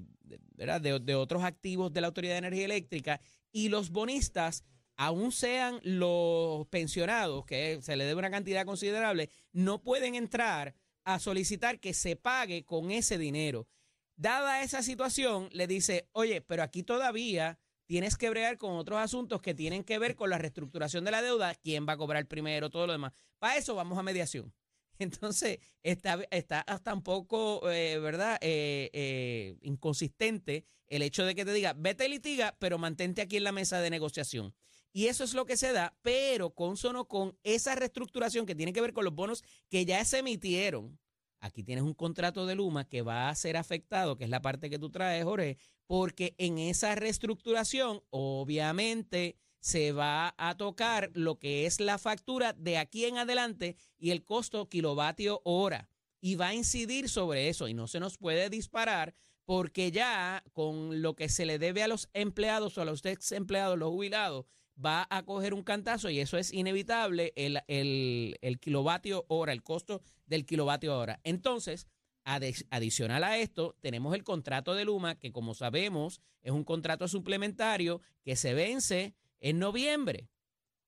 ¿verdad? 0.56 0.82
De, 0.82 1.00
de 1.00 1.16
otros 1.16 1.44
activos 1.44 1.92
de 1.94 2.02
la 2.02 2.08
Autoridad 2.08 2.34
de 2.34 2.40
Energía 2.40 2.66
Eléctrica 2.66 3.22
y 3.52 3.70
los 3.70 3.90
bonistas, 3.90 4.64
aún 4.98 5.32
sean 5.32 5.80
los 5.84 6.68
pensionados, 6.68 7.46
que 7.46 7.80
se 7.82 7.96
les 7.96 8.08
debe 8.08 8.20
una 8.20 8.32
cantidad 8.32 8.66
considerable, 8.66 9.30
no 9.54 9.82
pueden 9.82 10.16
entrar 10.16 10.76
a 11.06 11.20
solicitar 11.20 11.80
que 11.80 11.94
se 11.94 12.16
pague 12.16 12.66
con 12.66 12.92
ese 12.92 13.18
dinero. 13.18 13.68
Dada 14.18 14.64
esa 14.64 14.82
situación, 14.82 15.50
le 15.52 15.68
dice, 15.68 16.08
oye, 16.14 16.42
pero 16.42 16.64
aquí 16.64 16.84
todavía 16.84 17.60
tienes 17.86 18.18
que 18.18 18.30
bregar 18.30 18.58
con 18.58 18.74
otros 18.74 19.00
asuntos 19.00 19.42
que 19.42 19.54
tienen 19.54 19.84
que 19.84 20.00
ver 20.00 20.16
con 20.16 20.30
la 20.30 20.38
reestructuración 20.38 21.06
de 21.06 21.12
la 21.12 21.22
deuda, 21.22 21.56
quién 21.56 21.88
va 21.88 21.94
a 21.94 21.98
cobrar 21.98 22.28
primero, 22.28 22.70
todo 22.70 22.88
lo 22.88 22.94
demás. 22.94 23.14
Para 23.40 23.58
eso 23.58 23.76
vamos 23.76 23.98
a 23.98 24.04
mediación. 24.04 24.54
Entonces, 25.00 25.60
está, 25.84 26.62
hasta 26.68 26.94
un 26.94 27.04
poco, 27.04 27.70
eh, 27.70 28.00
¿verdad?, 28.00 28.38
eh, 28.42 28.90
eh, 28.94 29.58
inconsistente 29.62 30.66
el 30.88 31.02
hecho 31.02 31.26
de 31.26 31.36
que 31.36 31.46
te 31.46 31.54
diga, 31.54 31.74
vete 31.74 32.06
y 32.06 32.10
litiga, 32.10 32.56
pero 32.60 32.78
mantente 32.78 33.22
aquí 33.22 33.38
en 33.38 33.44
la 33.44 33.52
mesa 33.52 33.80
de 33.82 33.90
negociación. 33.90 34.54
Y 34.94 35.08
eso 35.08 35.24
es 35.24 35.34
lo 35.34 35.46
que 35.46 35.58
se 35.58 35.74
da, 35.74 35.98
pero 36.04 36.52
consono 36.52 37.08
con 37.08 37.38
esa 37.44 37.76
reestructuración 37.76 38.46
que 38.46 38.56
tiene 38.56 38.72
que 38.72 38.82
ver 38.82 38.94
con 38.94 39.04
los 39.04 39.14
bonos 39.14 39.44
que 39.70 39.86
ya 39.86 40.06
se 40.06 40.20
emitieron. 40.20 40.98
Aquí 41.46 41.64
tienes 41.64 41.84
un 41.84 41.94
contrato 41.94 42.48
de 42.48 42.56
Luma 42.56 42.88
que 42.90 43.04
va 43.04 43.30
a 43.30 43.36
ser 43.36 43.56
afectado, 43.56 44.18
que 44.18 44.24
es 44.24 44.32
la 44.32 44.42
parte 44.42 44.70
que 44.70 44.80
tú 44.80 44.90
traes, 44.90 45.24
Jorge, 45.24 45.58
porque 45.86 46.34
en 46.40 46.58
esa 46.58 46.96
reestructuración, 46.96 48.02
obviamente, 48.10 49.38
se 49.60 49.92
va 49.92 50.34
a 50.40 50.58
tocar 50.58 51.12
lo 51.14 51.38
que 51.38 51.68
es 51.68 51.80
la 51.80 52.00
factura 52.00 52.54
de 52.54 52.80
aquí 52.80 53.06
en 53.06 53.20
adelante 53.20 53.76
y 53.98 54.10
el 54.10 54.24
costo 54.24 54.70
kilovatio 54.70 55.42
hora. 55.44 55.88
Y 56.20 56.34
va 56.34 56.48
a 56.48 56.56
incidir 56.56 57.10
sobre 57.10 57.50
eso 57.50 57.68
y 57.68 57.76
no 57.76 57.88
se 57.88 58.00
nos 58.00 58.18
puede 58.18 58.50
disparar 58.50 59.14
porque 59.46 59.92
ya 59.92 60.44
con 60.52 61.04
lo 61.04 61.16
que 61.16 61.30
se 61.30 61.46
le 61.46 61.60
debe 61.60 61.84
a 61.84 61.88
los 61.88 62.10
empleados 62.14 62.78
o 62.78 62.82
a 62.82 62.86
los 62.86 63.06
ex 63.06 63.32
empleados, 63.32 63.78
los 63.78 63.90
jubilados, 63.90 64.46
va 64.84 65.08
a 65.10 65.24
coger 65.24 65.54
un 65.54 65.64
cantazo 65.64 66.10
y 66.10 66.20
eso 66.20 66.38
es 66.38 66.52
inevitable, 66.54 67.34
el, 67.36 67.62
el, 67.68 68.38
el 68.42 68.60
kilovatio 68.60 69.26
hora, 69.28 69.54
el 69.54 69.64
costo 69.64 70.02
del 70.26 70.46
kilovatio 70.46 70.98
hora. 70.98 71.20
Entonces, 71.24 71.88
adicional 72.26 73.24
a 73.24 73.38
esto, 73.38 73.76
tenemos 73.82 74.16
el 74.16 74.24
contrato 74.24 74.74
de 74.74 74.86
Luma, 74.86 75.16
que 75.16 75.32
como 75.32 75.54
sabemos 75.54 76.22
es 76.42 76.52
un 76.52 76.64
contrato 76.64 77.08
suplementario 77.08 78.02
que 78.24 78.36
se 78.36 78.54
vence 78.54 79.16
en 79.40 79.60
noviembre. 79.60 80.30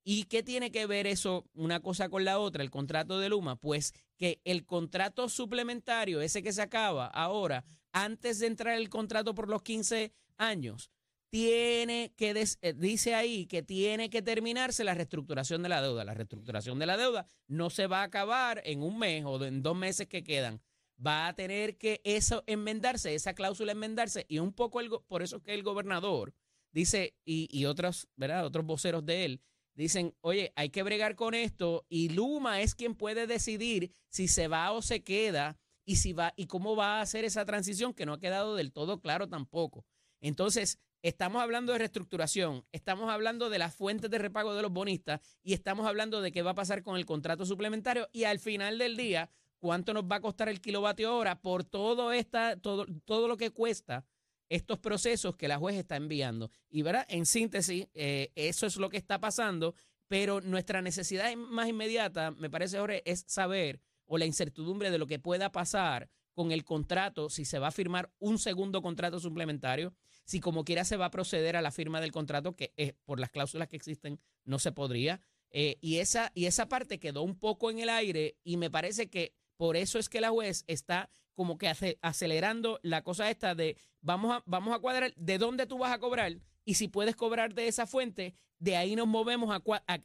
¿Y 0.03 0.23
qué 0.23 0.41
tiene 0.41 0.71
que 0.71 0.85
ver 0.85 1.05
eso 1.05 1.45
una 1.53 1.81
cosa 1.81 2.09
con 2.09 2.23
la 2.23 2.39
otra, 2.39 2.63
el 2.63 2.71
contrato 2.71 3.19
de 3.19 3.29
Luma? 3.29 3.57
Pues 3.57 3.93
que 4.15 4.41
el 4.45 4.65
contrato 4.65 5.27
suplementario, 5.29 6.21
ese 6.21 6.41
que 6.41 6.53
se 6.53 6.61
acaba 6.61 7.07
ahora, 7.07 7.65
antes 7.91 8.39
de 8.39 8.47
entrar 8.47 8.77
el 8.77 8.89
contrato 8.89 9.35
por 9.35 9.49
los 9.49 9.61
15 9.63 10.13
años, 10.37 10.91
tiene 11.29 12.13
que, 12.15 12.33
des- 12.33 12.57
eh, 12.61 12.73
dice 12.73 13.15
ahí 13.15 13.45
que 13.47 13.61
tiene 13.61 14.09
que 14.09 14.21
terminarse 14.21 14.83
la 14.83 14.93
reestructuración 14.93 15.61
de 15.63 15.69
la 15.69 15.81
deuda. 15.81 16.03
La 16.05 16.13
reestructuración 16.13 16.79
de 16.79 16.85
la 16.85 16.97
deuda 16.97 17.25
no 17.47 17.69
se 17.69 17.87
va 17.87 18.01
a 18.01 18.03
acabar 18.03 18.61
en 18.65 18.81
un 18.81 18.97
mes 18.97 19.23
o 19.25 19.43
en 19.43 19.61
dos 19.61 19.75
meses 19.75 20.07
que 20.07 20.23
quedan. 20.23 20.61
Va 21.05 21.27
a 21.27 21.35
tener 21.35 21.77
que 21.77 22.01
eso 22.03 22.43
enmendarse, 22.47 23.13
esa 23.13 23.33
cláusula 23.33 23.73
enmendarse. 23.73 24.25
Y 24.27 24.39
un 24.39 24.53
poco 24.53 24.79
el 24.79 24.89
por 25.07 25.21
eso 25.21 25.37
es 25.37 25.43
que 25.43 25.53
el 25.53 25.63
gobernador 25.63 26.33
dice, 26.71 27.15
y, 27.25 27.47
y 27.51 27.65
otros, 27.65 28.07
¿verdad? 28.15 28.45
Otros 28.45 28.65
voceros 28.65 29.05
de 29.05 29.25
él, 29.25 29.41
dicen, 29.75 30.15
oye, 30.21 30.53
hay 30.55 30.69
que 30.69 30.81
bregar 30.83 31.15
con 31.15 31.33
esto 31.35 31.85
y 31.87 32.09
Luma 32.09 32.61
es 32.61 32.73
quien 32.73 32.95
puede 32.95 33.27
decidir 33.27 33.91
si 34.09 34.27
se 34.27 34.47
va 34.47 34.71
o 34.71 34.81
se 34.81 35.03
queda 35.03 35.59
y 35.85 35.97
si 35.97 36.13
va 36.13 36.33
y 36.35 36.47
cómo 36.47 36.75
va 36.75 36.97
a 36.97 37.01
hacer 37.01 37.25
esa 37.25 37.45
transición 37.45 37.93
que 37.93 38.05
no 38.05 38.13
ha 38.13 38.19
quedado 38.19 38.55
del 38.55 38.71
todo 38.71 38.99
claro 38.99 39.27
tampoco. 39.27 39.85
Entonces, 40.19 40.79
estamos 41.01 41.41
hablando 41.41 41.73
de 41.73 41.79
reestructuración, 41.79 42.65
estamos 42.71 43.09
hablando 43.09 43.49
de 43.49 43.59
las 43.59 43.75
fuentes 43.75 44.09
de 44.09 44.17
repago 44.17 44.55
de 44.55 44.61
los 44.61 44.71
bonistas 44.71 45.21
y 45.43 45.53
estamos 45.53 45.87
hablando 45.87 46.21
de 46.21 46.31
qué 46.31 46.41
va 46.41 46.51
a 46.51 46.55
pasar 46.55 46.83
con 46.83 46.97
el 46.97 47.05
contrato 47.05 47.45
suplementario 47.45 48.09
y 48.11 48.23
al 48.25 48.39
final 48.39 48.77
del 48.77 48.97
día, 48.97 49.29
cuánto 49.59 49.93
nos 49.93 50.03
va 50.05 50.17
a 50.17 50.21
costar 50.21 50.49
el 50.49 50.61
kilovatio 50.61 51.15
hora 51.15 51.39
por 51.39 51.63
todo 51.63 52.11
esta 52.11 52.57
todo 52.57 52.85
todo 53.05 53.27
lo 53.27 53.37
que 53.37 53.51
cuesta 53.51 54.05
estos 54.49 54.79
procesos 54.79 55.35
que 55.35 55.47
la 55.47 55.57
juez 55.57 55.75
está 55.75 55.95
enviando. 55.95 56.51
Y 56.69 56.81
verá, 56.81 57.05
en 57.09 57.25
síntesis, 57.25 57.87
eh, 57.93 58.31
eso 58.35 58.65
es 58.65 58.77
lo 58.77 58.89
que 58.89 58.97
está 58.97 59.19
pasando, 59.19 59.75
pero 60.07 60.41
nuestra 60.41 60.81
necesidad 60.81 61.35
más 61.35 61.67
inmediata, 61.67 62.31
me 62.31 62.49
parece, 62.49 62.79
Jorge, 62.79 63.03
es 63.05 63.25
saber 63.27 63.81
o 64.05 64.17
la 64.17 64.25
incertidumbre 64.25 64.89
de 64.89 64.97
lo 64.97 65.07
que 65.07 65.19
pueda 65.19 65.51
pasar 65.51 66.09
con 66.37 66.51
el 66.51 66.63
contrato, 66.63 67.31
si 67.31 67.45
se 67.45 67.57
va 67.57 67.69
a 67.69 67.71
firmar 67.71 68.11
un 68.19 68.37
segundo 68.37 68.83
contrato 68.83 69.19
suplementario, 69.19 69.95
si 70.23 70.39
como 70.39 70.63
quiera 70.63 70.83
se 70.85 70.95
va 70.95 71.05
a 71.07 71.09
proceder 71.09 71.55
a 71.55 71.63
la 71.63 71.71
firma 71.71 71.99
del 71.99 72.11
contrato, 72.11 72.55
que 72.55 72.73
eh, 72.77 72.93
por 73.05 73.19
las 73.19 73.31
cláusulas 73.31 73.67
que 73.67 73.75
existen 73.75 74.19
no 74.45 74.59
se 74.59 74.71
podría. 74.71 75.19
Eh, 75.49 75.77
y, 75.81 75.97
esa, 75.97 76.31
y 76.35 76.45
esa 76.45 76.69
parte 76.69 76.99
quedó 76.99 77.23
un 77.23 77.39
poco 77.39 77.71
en 77.71 77.79
el 77.79 77.89
aire 77.89 78.37
y 78.43 78.57
me 78.57 78.69
parece 78.69 79.09
que 79.09 79.33
por 79.55 79.77
eso 79.77 79.97
es 79.97 80.09
que 80.09 80.21
la 80.21 80.29
juez 80.29 80.63
está 80.67 81.09
como 81.33 81.57
que 81.57 81.69
ace- 81.69 81.97
acelerando 82.03 82.79
la 82.83 83.01
cosa 83.01 83.31
esta 83.31 83.55
de 83.55 83.75
vamos 84.01 84.31
a, 84.31 84.43
vamos 84.45 84.75
a 84.75 84.79
cuadrar 84.79 85.15
de 85.15 85.39
dónde 85.39 85.65
tú 85.65 85.79
vas 85.79 85.91
a 85.91 85.97
cobrar 85.99 86.37
y 86.67 86.73
si 86.73 86.89
puedes 86.89 87.15
cobrar 87.15 87.53
de 87.53 87.69
esa 87.69 87.87
fuente, 87.87 88.33
de 88.59 88.75
ahí 88.75 88.95
nos 88.97 89.07
movemos 89.07 89.57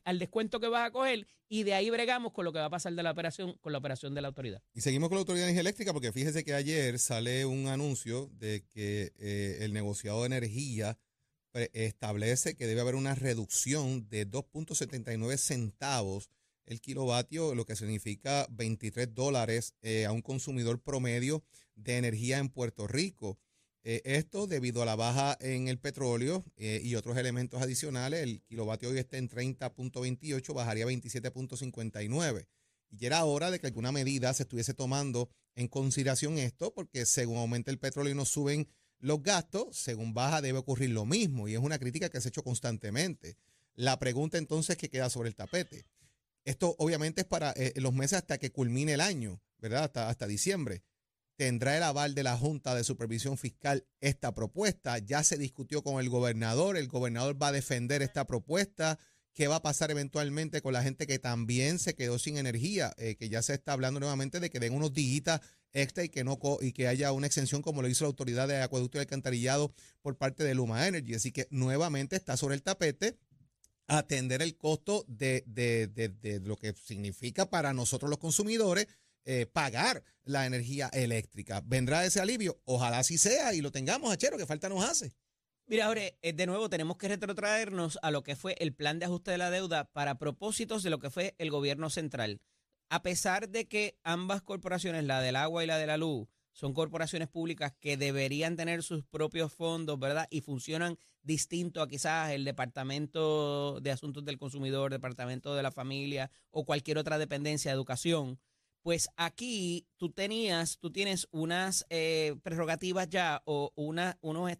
al 0.05 0.19
descuento 0.21 0.61
que 0.61 0.69
vas 0.69 0.87
a 0.87 0.93
coger 0.93 1.27
y 1.49 1.65
de 1.65 1.75
ahí 1.75 1.91
bregamos 1.91 2.33
con 2.33 2.45
lo 2.45 2.53
que 2.53 2.61
va 2.61 2.67
a 2.67 2.71
pasar 2.71 2.93
de 2.95 3.03
la 3.03 3.11
operación, 3.11 3.59
con 3.61 3.73
la 3.73 3.79
operación 3.79 4.15
de 4.15 4.23
la 4.23 4.29
autoridad. 4.29 4.63
Y 4.73 4.81
seguimos 4.81 5.09
con 5.09 5.17
la 5.17 5.21
Autoridad 5.23 5.45
de 5.47 5.51
Energía 5.51 5.63
Eléctrica 5.63 5.93
porque 5.93 6.13
fíjese 6.13 6.45
que 6.45 6.55
ayer 6.55 6.99
sale 7.01 7.45
un 7.47 7.67
anuncio 7.67 8.31
de 8.35 8.65
que 8.73 9.13
eh, 9.19 9.59
el 9.63 9.73
negociado 9.73 10.21
de 10.21 10.27
energía 10.27 10.97
pre- 11.51 11.71
establece 11.75 12.55
que 12.55 12.69
debe 12.69 12.81
haber 12.81 12.95
una 12.95 13.17
reducción 13.17 14.09
de 14.09 14.29
2.79 14.31 15.37
centavos 15.39 16.31
el 16.65 16.81
kilovatio, 16.81 17.57
lo 17.57 17.65
que 17.67 17.75
significa 17.75 18.47
23 18.51 19.13
dólares 19.13 19.75
eh, 19.83 20.07
a 20.07 20.13
un 20.13 20.23
consumidor 20.23 20.81
promedio 20.81 21.43
de 21.75 21.97
energía 21.99 22.39
en 22.39 22.49
Puerto 22.51 22.87
Rico. 22.87 23.37
Eh, 23.85 24.01
esto 24.05 24.47
debido 24.47 24.81
a 24.83 24.87
la 24.87 24.95
baja 24.95 25.37
en 25.41 25.67
el 25.67 25.79
petróleo 25.79 26.45
eh, 26.57 26.81
y 26.85 26.95
otros 26.95 27.17
elementos 27.17 27.61
adicionales. 27.61 28.23
El 28.23 28.43
kilovatio 28.43 28.91
hoy 28.91 28.99
está 28.99 29.19
en 29.19 29.29
30.28, 29.29 30.55
bajaría 30.55 30.85
a 30.85 30.89
27.59. 30.89 32.47
Y 32.91 33.07
era 33.07 33.25
hora 33.25 33.51
de 33.51 33.59
que 33.59 33.67
alguna 33.67 33.91
medida 33.91 34.33
se 34.35 34.45
estuviese 34.45 34.75
tomando 34.75 35.31
en 35.55 35.67
consideración 35.67 36.39
esto, 36.39 36.73
porque 36.75 37.07
según 37.07 37.39
aumenta 37.39 37.71
el 37.71 37.79
petróleo 37.79 38.13
y 38.13 38.17
no 38.17 38.25
suben 38.25 38.69
los 38.99 39.23
gastos, 39.23 39.77
según 39.77 40.15
baja 40.15 40.41
debe 40.41 40.59
ocurrir 40.59 40.91
lo 40.91 41.05
mismo. 41.05 41.49
Y 41.49 41.55
es 41.55 41.59
una 41.59 41.79
crítica 41.79 42.09
que 42.09 42.21
se 42.21 42.29
ha 42.29 42.31
hecho 42.31 42.45
constantemente. 42.45 43.37
La 43.75 43.99
pregunta 43.99 44.39
entonces 44.39 44.77
que 44.77 44.91
queda 44.91 45.11
sobre 45.11 45.29
el 45.29 45.35
tapete. 45.35 45.87
Esto 46.45 46.77
obviamente 46.79 47.23
es 47.23 47.27
para 47.27 47.53
eh, 47.53 47.73
los 47.77 47.95
meses 47.95 48.19
hasta 48.19 48.39
que 48.39 48.53
culmine 48.53 48.95
el 48.95 49.01
año, 49.01 49.41
¿verdad? 49.59 49.85
Hasta, 49.85 50.09
hasta 50.09 50.27
diciembre. 50.27 50.83
¿Tendrá 51.37 51.77
el 51.77 51.83
aval 51.83 52.15
de 52.15 52.23
la 52.23 52.37
Junta 52.37 52.75
de 52.75 52.85
Supervisión 52.85 53.37
Fiscal 53.39 53.87
esta 54.01 54.35
propuesta? 54.35 54.99
Ya 54.99 55.25
se 55.25 55.39
discutió 55.39 55.83
con 55.83 56.01
el 56.01 56.09
gobernador, 56.09 56.77
el 56.77 56.89
gobernador 56.89 57.41
va 57.43 57.49
a 57.49 57.53
defender 57.53 58.03
esta 58.03 58.27
propuesta. 58.27 58.99
¿Qué 59.35 59.49
va 59.49 59.57
a 59.57 59.63
pasar 59.63 59.91
eventualmente 59.91 60.61
con 60.61 60.75
la 60.75 60.83
gente 60.83 61.07
que 61.07 61.19
también 61.19 61.79
se 61.79 61.95
quedó 61.95 62.19
sin 62.19 62.37
energía? 62.37 62.93
Eh, 62.99 63.17
que 63.17 63.31
ya 63.31 63.41
se 63.41 63.55
está 63.55 63.73
hablando 63.73 63.99
nuevamente 63.99 64.41
de 64.41 64.51
que 64.51 64.61
den 64.61 64.75
unos 64.75 64.93
días 64.93 65.41
extra 65.73 66.05
y 66.05 66.11
que, 66.11 66.23
no, 66.23 66.39
y 66.61 66.73
que 66.73 66.87
haya 66.87 67.13
una 67.13 67.27
exención 67.29 67.63
como 67.63 67.81
lo 67.81 67.89
hizo 67.89 68.05
la 68.05 68.09
Autoridad 68.09 68.47
de 68.47 68.61
Acueducto 68.61 68.99
y 68.99 69.01
Alcantarillado 69.01 69.73
por 70.03 70.19
parte 70.19 70.45
de 70.45 70.55
Luma 70.55 70.87
Energy. 70.87 71.15
Así 71.15 71.33
que 71.33 71.49
nuevamente 71.51 72.15
está 72.15 72.37
sobre 72.37 72.57
el 72.57 72.63
tapete 72.63 73.17
atender 73.89 74.43
el 74.43 74.55
costo 74.57 75.05
de- 75.09 75.45
de- 75.47 75.87
de 75.87 76.41
lo 76.41 76.57
que 76.57 76.75
significa 76.75 77.49
para 77.49 77.73
nosotros 77.73 78.11
los 78.11 78.19
consumidores 78.19 78.87
eh, 79.25 79.47
pagar 79.47 80.03
la 80.25 80.47
energía 80.47 80.89
eléctrica. 80.93 81.63
¿Vendrá 81.65 82.05
ese 82.05 82.21
alivio? 82.21 82.61
Ojalá 82.65 82.99
así 82.99 83.19
sea 83.19 83.55
y 83.55 83.61
lo 83.61 83.71
tengamos, 83.71 84.13
Achero, 84.13 84.37
que 84.37 84.47
falta 84.47 84.69
nos 84.69 84.85
hace. 84.85 85.13
Mira, 85.67 85.87
Jorge, 85.87 86.19
eh, 86.23 86.33
de 86.33 86.47
nuevo 86.47 86.69
tenemos 86.69 86.97
que 86.97 87.09
retrotraernos 87.09 87.99
a 88.03 88.11
lo 88.11 88.23
que 88.23 88.37
fue 88.37 88.57
el 88.59 88.75
plan 88.75 88.99
de 88.99 89.07
ajuste 89.07 89.31
de 89.31 89.39
la 89.39 89.51
deuda 89.51 89.85
para 89.93 90.19
propósitos 90.19 90.83
de 90.83 90.91
lo 90.91 90.99
que 90.99 91.11
fue 91.11 91.35
el 91.39 91.51
gobierno 91.51 91.89
central. 91.89 92.41
A 92.91 93.03
pesar 93.03 93.49
de 93.49 93.69
que 93.69 93.97
ambas 94.03 94.43
corporaciones, 94.43 95.05
la 95.05 95.23
del 95.23 95.37
agua 95.37 95.65
y 95.65 95.67
la 95.67 95.79
de 95.79 95.87
la 95.87 95.97
luz, 95.97 96.29
son 96.53 96.75
corporaciones 96.75 97.29
públicas 97.29 97.73
que 97.81 97.97
deberían 97.97 98.57
tener 98.57 98.83
sus 98.83 99.05
propios 99.05 99.53
fondos, 99.53 99.99
¿verdad? 99.99 100.29
Y 100.31 100.43
funcionan 100.43 100.99
distinto 101.23 101.81
a 101.81 101.89
quizás 101.89 102.33
el 102.33 102.45
Departamento 102.45 103.81
de 103.81 103.91
Asuntos 103.91 104.25
del 104.25 104.39
Consumidor, 104.39 104.91
Departamento 104.91 105.55
de 105.55 105.63
la 105.63 105.71
Familia 105.71 106.31
o 106.51 106.65
cualquier 106.67 106.99
otra 106.99 107.19
dependencia 107.19 107.71
de 107.71 107.77
educación. 107.77 108.39
Pues 108.83 109.09
aquí 109.17 109.87
tú 109.97 110.11
tenías, 110.11 110.79
tú 110.79 110.91
tienes 110.91 111.29
unas 111.31 111.87
eh, 111.89 112.35
prerrogativas 112.43 113.09
ya 113.09 113.43
o 113.47 113.73
una, 113.77 114.19
unos, 114.21 114.51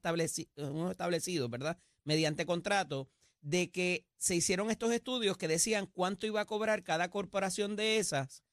unos 0.57 0.91
establecidos, 0.91 1.51
¿verdad? 1.51 1.77
Mediante 2.05 2.47
contrato 2.47 3.09
de 3.41 3.73
que 3.73 4.07
se 4.19 4.37
hicieron 4.37 4.71
estos 4.71 4.93
estudios 4.93 5.37
que 5.37 5.49
decían 5.49 5.87
cuánto 5.87 6.27
iba 6.27 6.41
a 6.41 6.47
cobrar 6.47 6.85
cada 6.85 7.11
corporación 7.11 7.75
de 7.75 7.99
esas, 7.99 8.45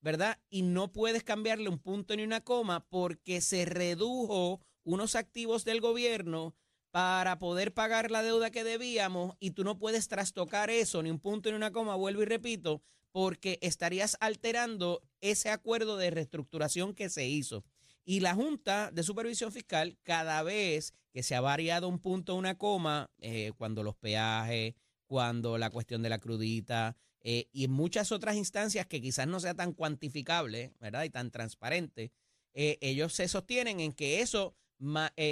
¿verdad? 0.00 0.40
Y 0.48 0.62
no 0.62 0.92
puedes 0.92 1.22
cambiarle 1.22 1.68
un 1.68 1.78
punto 1.78 2.16
ni 2.16 2.22
una 2.22 2.40
coma 2.40 2.86
porque 2.88 3.42
se 3.42 3.66
redujo 3.66 4.62
unos 4.84 5.14
activos 5.14 5.66
del 5.66 5.82
gobierno 5.82 6.56
para 6.90 7.38
poder 7.38 7.74
pagar 7.74 8.10
la 8.10 8.22
deuda 8.22 8.50
que 8.50 8.64
debíamos 8.64 9.36
y 9.38 9.50
tú 9.50 9.62
no 9.62 9.78
puedes 9.78 10.08
trastocar 10.08 10.70
eso, 10.70 11.02
ni 11.02 11.10
un 11.10 11.20
punto 11.20 11.50
ni 11.50 11.56
una 11.56 11.70
coma, 11.70 11.94
vuelvo 11.94 12.22
y 12.22 12.24
repito, 12.24 12.82
porque 13.12 13.58
estarías 13.62 14.16
alterando 14.20 15.02
ese 15.20 15.50
acuerdo 15.50 15.96
de 15.96 16.10
reestructuración 16.10 16.94
que 16.94 17.08
se 17.08 17.26
hizo. 17.26 17.64
Y 18.04 18.20
la 18.20 18.34
Junta 18.34 18.90
de 18.90 19.02
Supervisión 19.02 19.52
Fiscal, 19.52 19.98
cada 20.02 20.42
vez 20.42 20.94
que 21.12 21.22
se 21.22 21.34
ha 21.34 21.42
variado 21.42 21.88
un 21.88 21.98
punto, 21.98 22.36
una 22.36 22.56
coma, 22.56 23.10
eh, 23.18 23.52
cuando 23.58 23.82
los 23.82 23.96
peajes, 23.96 24.74
cuando 25.04 25.58
la 25.58 25.68
cuestión 25.68 26.02
de 26.02 26.08
la 26.08 26.18
crudita 26.18 26.96
eh, 27.20 27.48
y 27.52 27.68
muchas 27.68 28.10
otras 28.12 28.36
instancias 28.36 28.86
que 28.86 29.02
quizás 29.02 29.26
no 29.26 29.40
sea 29.40 29.52
tan 29.52 29.72
cuantificable, 29.72 30.72
¿verdad? 30.80 31.04
Y 31.04 31.10
tan 31.10 31.30
transparente, 31.30 32.12
eh, 32.54 32.78
ellos 32.80 33.12
se 33.12 33.28
sostienen 33.28 33.80
en 33.80 33.92
que 33.92 34.22
eso 34.22 34.54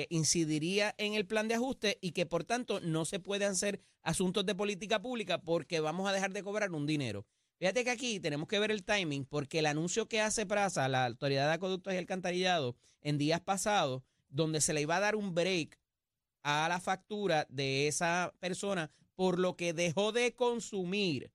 incidiría 0.08 0.92
en 0.98 1.14
el 1.14 1.24
plan 1.24 1.46
de 1.46 1.54
ajuste 1.54 1.98
y 2.00 2.10
que 2.10 2.26
por 2.26 2.42
tanto 2.42 2.80
no 2.80 3.04
se 3.04 3.20
pueden 3.20 3.52
hacer 3.52 3.80
asuntos 4.02 4.44
de 4.44 4.56
política 4.56 5.00
pública 5.00 5.40
porque 5.40 5.78
vamos 5.78 6.08
a 6.08 6.12
dejar 6.12 6.32
de 6.32 6.42
cobrar 6.42 6.72
un 6.72 6.84
dinero. 6.84 7.24
Fíjate 7.58 7.84
que 7.84 7.90
aquí 7.90 8.20
tenemos 8.20 8.48
que 8.48 8.58
ver 8.58 8.70
el 8.70 8.84
timing 8.84 9.24
porque 9.24 9.60
el 9.60 9.66
anuncio 9.66 10.08
que 10.08 10.20
hace 10.20 10.44
Praza, 10.44 10.88
la 10.88 11.06
Autoridad 11.06 11.48
de 11.48 11.54
Acueductos 11.54 11.94
y 11.94 11.96
Alcantarillado, 11.96 12.76
en 13.00 13.16
días 13.16 13.40
pasados, 13.40 14.02
donde 14.28 14.60
se 14.60 14.74
le 14.74 14.82
iba 14.82 14.96
a 14.96 15.00
dar 15.00 15.16
un 15.16 15.34
break 15.34 15.78
a 16.42 16.68
la 16.68 16.80
factura 16.80 17.46
de 17.48 17.88
esa 17.88 18.34
persona 18.40 18.90
por 19.14 19.38
lo 19.38 19.56
que 19.56 19.72
dejó 19.72 20.12
de 20.12 20.34
consumir. 20.34 21.32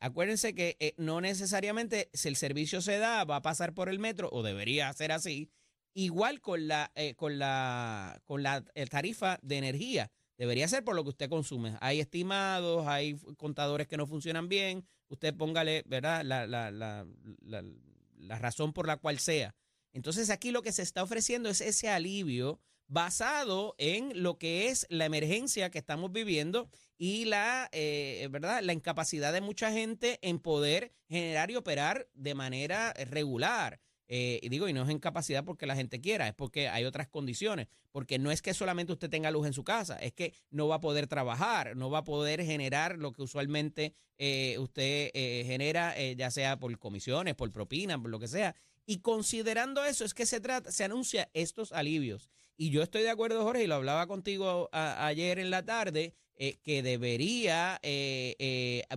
Acuérdense 0.00 0.54
que 0.54 0.76
eh, 0.80 0.94
no 0.96 1.20
necesariamente 1.20 2.10
si 2.12 2.28
el 2.28 2.34
servicio 2.34 2.82
se 2.82 2.98
da 2.98 3.24
va 3.24 3.36
a 3.36 3.42
pasar 3.42 3.72
por 3.72 3.88
el 3.88 4.00
metro 4.00 4.28
o 4.32 4.42
debería 4.42 4.92
ser 4.92 5.12
así. 5.12 5.48
Igual 5.94 6.40
con 6.40 6.66
la, 6.66 6.90
eh, 6.96 7.14
con 7.14 7.38
la, 7.38 8.20
con 8.24 8.42
la 8.42 8.64
eh, 8.74 8.86
tarifa 8.86 9.38
de 9.42 9.58
energía. 9.58 10.10
Debería 10.38 10.66
ser 10.68 10.84
por 10.84 10.96
lo 10.96 11.02
que 11.02 11.10
usted 11.10 11.28
consume. 11.28 11.76
Hay 11.80 12.00
estimados, 12.00 12.86
hay 12.86 13.16
contadores 13.36 13.86
que 13.86 13.96
no 13.96 14.06
funcionan 14.06 14.48
bien. 14.48 14.84
Usted 15.08 15.34
póngale, 15.34 15.84
¿verdad? 15.86 16.22
La, 16.24 16.46
la, 16.46 16.70
la, 16.70 17.06
la, 17.42 18.38
razón 18.38 18.72
por 18.72 18.86
la 18.86 18.96
cual 18.96 19.18
sea. 19.18 19.54
Entonces 19.92 20.30
aquí 20.30 20.50
lo 20.50 20.62
que 20.62 20.72
se 20.72 20.82
está 20.82 21.02
ofreciendo 21.02 21.48
es 21.50 21.60
ese 21.60 21.90
alivio 21.90 22.60
basado 22.88 23.74
en 23.78 24.22
lo 24.22 24.38
que 24.38 24.68
es 24.68 24.86
la 24.90 25.04
emergencia 25.04 25.70
que 25.70 25.78
estamos 25.78 26.12
viviendo 26.12 26.68
y 26.98 27.26
la, 27.26 27.68
eh, 27.72 28.28
¿verdad? 28.30 28.62
la 28.62 28.72
incapacidad 28.72 29.32
de 29.32 29.40
mucha 29.40 29.70
gente 29.70 30.18
en 30.22 30.38
poder 30.38 30.92
generar 31.08 31.50
y 31.50 31.56
operar 31.56 32.08
de 32.14 32.34
manera 32.34 32.92
regular. 32.94 33.80
Eh, 34.14 34.40
y 34.42 34.50
digo, 34.50 34.68
y 34.68 34.74
no 34.74 34.82
es 34.82 34.90
incapacidad 34.90 35.42
porque 35.42 35.64
la 35.64 35.74
gente 35.74 36.02
quiera, 36.02 36.28
es 36.28 36.34
porque 36.34 36.68
hay 36.68 36.84
otras 36.84 37.08
condiciones. 37.08 37.68
Porque 37.92 38.18
no 38.18 38.30
es 38.30 38.42
que 38.42 38.52
solamente 38.52 38.92
usted 38.92 39.08
tenga 39.08 39.30
luz 39.30 39.46
en 39.46 39.54
su 39.54 39.64
casa, 39.64 39.96
es 39.96 40.12
que 40.12 40.34
no 40.50 40.68
va 40.68 40.74
a 40.74 40.80
poder 40.82 41.06
trabajar, 41.06 41.76
no 41.76 41.88
va 41.88 42.00
a 42.00 42.04
poder 42.04 42.44
generar 42.44 42.98
lo 42.98 43.12
que 43.12 43.22
usualmente 43.22 43.94
eh, 44.18 44.58
usted 44.58 45.10
eh, 45.14 45.44
genera, 45.46 45.98
ya 46.12 46.30
sea 46.30 46.58
por 46.58 46.78
comisiones, 46.78 47.34
por 47.34 47.50
propinas, 47.52 48.00
por 48.00 48.10
lo 48.10 48.18
que 48.18 48.28
sea. 48.28 48.54
Y 48.84 48.98
considerando 48.98 49.82
eso, 49.82 50.04
es 50.04 50.12
que 50.12 50.26
se 50.26 50.40
trata, 50.40 50.70
se 50.70 50.84
anuncia 50.84 51.30
estos 51.32 51.72
alivios. 51.72 52.28
Y 52.58 52.68
yo 52.68 52.82
estoy 52.82 53.04
de 53.04 53.10
acuerdo, 53.10 53.42
Jorge, 53.44 53.64
y 53.64 53.66
lo 53.66 53.76
hablaba 53.76 54.06
contigo 54.08 54.68
ayer 54.72 55.38
en 55.38 55.48
la 55.48 55.64
tarde, 55.64 56.12
que 56.36 56.82
debería 56.82 57.80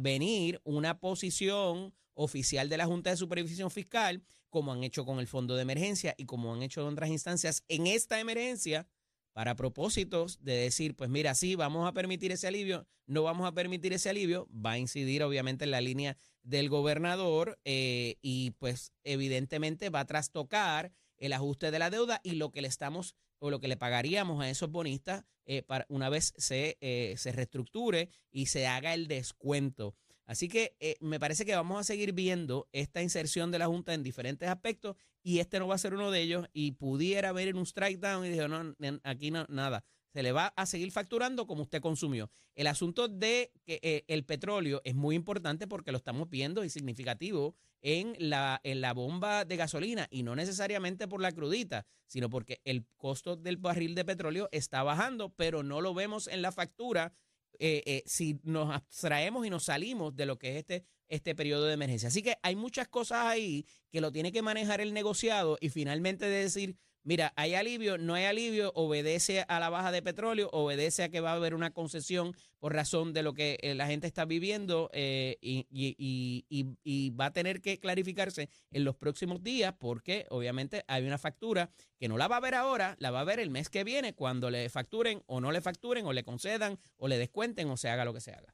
venir 0.01 0.59
una 0.65 0.99
posición 0.99 1.93
oficial 2.15 2.67
de 2.67 2.77
la 2.77 2.85
Junta 2.85 3.11
de 3.11 3.17
Supervisión 3.17 3.71
Fiscal 3.71 4.21
como 4.55 4.71
han 4.71 4.85
hecho 4.85 5.03
con 5.03 5.19
el 5.19 5.27
fondo 5.27 5.57
de 5.57 5.63
emergencia 5.63 6.15
y 6.17 6.23
como 6.23 6.53
han 6.53 6.63
hecho 6.63 6.79
en 6.79 6.93
otras 6.93 7.09
instancias 7.09 7.65
en 7.67 7.87
esta 7.87 8.21
emergencia, 8.21 8.87
para 9.33 9.57
propósitos 9.57 10.41
de 10.45 10.53
decir, 10.53 10.95
pues 10.95 11.09
mira, 11.09 11.35
sí, 11.35 11.55
vamos 11.55 11.85
a 11.85 11.91
permitir 11.91 12.31
ese 12.31 12.47
alivio, 12.47 12.87
no 13.05 13.21
vamos 13.21 13.45
a 13.45 13.51
permitir 13.51 13.91
ese 13.91 14.09
alivio, 14.09 14.47
va 14.49 14.71
a 14.71 14.77
incidir 14.77 15.23
obviamente 15.23 15.65
en 15.65 15.71
la 15.71 15.81
línea 15.81 16.15
del 16.41 16.69
gobernador 16.69 17.59
eh, 17.65 18.15
y 18.21 18.51
pues 18.51 18.93
evidentemente 19.03 19.89
va 19.89 19.99
a 19.99 20.05
trastocar 20.05 20.93
el 21.17 21.33
ajuste 21.33 21.69
de 21.69 21.79
la 21.79 21.89
deuda 21.89 22.21
y 22.23 22.35
lo 22.35 22.53
que 22.53 22.61
le 22.61 22.69
estamos 22.69 23.13
o 23.39 23.49
lo 23.49 23.59
que 23.59 23.67
le 23.67 23.75
pagaríamos 23.75 24.41
a 24.41 24.49
esos 24.49 24.71
bonistas 24.71 25.25
eh, 25.43 25.63
para 25.63 25.85
una 25.89 26.07
vez 26.07 26.33
se, 26.37 26.77
eh, 26.79 27.15
se 27.17 27.33
reestructure 27.33 28.07
y 28.31 28.45
se 28.45 28.67
haga 28.67 28.93
el 28.93 29.09
descuento. 29.09 29.95
Así 30.25 30.47
que 30.47 30.75
eh, 30.79 30.95
me 31.01 31.19
parece 31.19 31.45
que 31.45 31.55
vamos 31.55 31.79
a 31.79 31.83
seguir 31.83 32.13
viendo 32.13 32.67
esta 32.71 33.01
inserción 33.01 33.51
de 33.51 33.59
la 33.59 33.67
Junta 33.67 33.93
en 33.93 34.03
diferentes 34.03 34.49
aspectos 34.49 34.95
y 35.21 35.39
este 35.39 35.59
no 35.59 35.67
va 35.67 35.75
a 35.75 35.79
ser 35.79 35.93
uno 35.93 36.11
de 36.11 36.21
ellos 36.21 36.47
y 36.53 36.71
pudiera 36.71 37.29
haber 37.29 37.47
en 37.47 37.57
un 37.57 37.65
strike 37.65 37.99
down 37.99 38.25
y 38.25 38.29
dijo, 38.29 38.47
no, 38.47 38.75
aquí 39.03 39.31
no, 39.31 39.45
nada. 39.49 39.83
Se 40.13 40.23
le 40.23 40.31
va 40.31 40.53
a 40.55 40.65
seguir 40.65 40.91
facturando 40.91 41.45
como 41.45 41.63
usted 41.63 41.81
consumió. 41.81 42.31
El 42.55 42.67
asunto 42.67 43.09
de 43.09 43.51
eh, 43.67 44.03
el 44.07 44.23
petróleo 44.23 44.81
es 44.85 44.95
muy 44.95 45.15
importante 45.15 45.67
porque 45.67 45.91
lo 45.91 45.97
estamos 45.97 46.29
viendo 46.29 46.63
y 46.63 46.69
significativo 46.69 47.55
en 47.81 48.15
la, 48.17 48.61
en 48.63 48.81
la 48.81 48.93
bomba 48.93 49.45
de 49.45 49.57
gasolina 49.57 50.07
y 50.09 50.23
no 50.23 50.35
necesariamente 50.35 51.07
por 51.07 51.21
la 51.21 51.31
crudita, 51.31 51.85
sino 52.07 52.29
porque 52.29 52.61
el 52.63 52.85
costo 52.97 53.35
del 53.35 53.57
barril 53.57 53.93
de 53.93 54.05
petróleo 54.05 54.49
está 54.51 54.81
bajando, 54.83 55.29
pero 55.35 55.61
no 55.61 55.81
lo 55.81 55.93
vemos 55.93 56.27
en 56.27 56.41
la 56.41 56.51
factura 56.51 57.13
eh, 57.59 57.83
eh, 57.85 58.03
si 58.05 58.39
nos 58.43 58.73
abstraemos 58.73 59.45
y 59.45 59.49
nos 59.49 59.63
salimos 59.65 60.15
de 60.15 60.25
lo 60.25 60.37
que 60.37 60.51
es 60.51 60.57
este, 60.57 60.85
este 61.07 61.35
periodo 61.35 61.65
de 61.65 61.73
emergencia. 61.73 62.09
Así 62.09 62.21
que 62.21 62.37
hay 62.43 62.55
muchas 62.55 62.87
cosas 62.87 63.25
ahí 63.25 63.65
que 63.91 64.01
lo 64.01 64.11
tiene 64.11 64.31
que 64.31 64.41
manejar 64.41 64.81
el 64.81 64.93
negociado 64.93 65.57
y 65.59 65.69
finalmente 65.69 66.25
de 66.25 66.43
decir, 66.43 66.77
mira, 67.05 67.31
hay 67.37 67.55
alivio, 67.55 67.97
no 67.97 68.15
hay 68.15 68.25
alivio, 68.25 68.73
obedece 68.75 69.45
a 69.47 69.59
la 69.61 69.69
baja 69.69 69.91
de 69.93 70.01
petróleo, 70.01 70.49
obedece 70.51 71.03
a 71.03 71.09
que 71.09 71.21
va 71.21 71.31
a 71.31 71.35
haber 71.35 71.55
una 71.55 71.71
concesión 71.71 72.35
por 72.59 72.73
razón 72.73 73.13
de 73.13 73.23
lo 73.23 73.33
que 73.33 73.57
eh, 73.61 73.75
la 73.75 73.87
gente 73.87 74.07
está 74.07 74.25
viviendo 74.25 74.89
eh, 74.91 75.37
y, 75.41 77.11
va 77.11 77.27
a 77.27 77.33
tener 77.33 77.61
que 77.61 77.79
clarificarse 77.79 78.49
en 78.71 78.83
los 78.83 78.95
próximos 78.95 79.41
días 79.41 79.73
porque 79.79 80.25
obviamente 80.29 80.83
hay 80.87 81.05
una 81.05 81.17
factura 81.17 81.69
que 81.97 82.09
no 82.09 82.17
la 82.17 82.27
va 82.27 82.37
a 82.37 82.41
ver 82.41 82.55
ahora, 82.55 82.97
la 82.99 83.11
va 83.11 83.21
a 83.21 83.23
ver 83.23 83.39
el 83.39 83.51
mes 83.51 83.69
que 83.69 83.83
viene 83.85 84.13
cuando 84.13 84.49
le 84.49 84.67
facturen 84.69 85.23
o 85.27 85.39
no 85.39 85.51
le 85.51 85.61
facturen 85.61 86.05
o 86.05 86.11
le 86.11 86.23
concedan 86.23 86.77
o 86.97 87.07
le 87.07 87.17
descuenten 87.17 87.69
o 87.69 87.77
se 87.77 87.89
haga 87.89 88.03
lo 88.03 88.13
que 88.13 88.21
se 88.21 88.31
haga. 88.31 88.53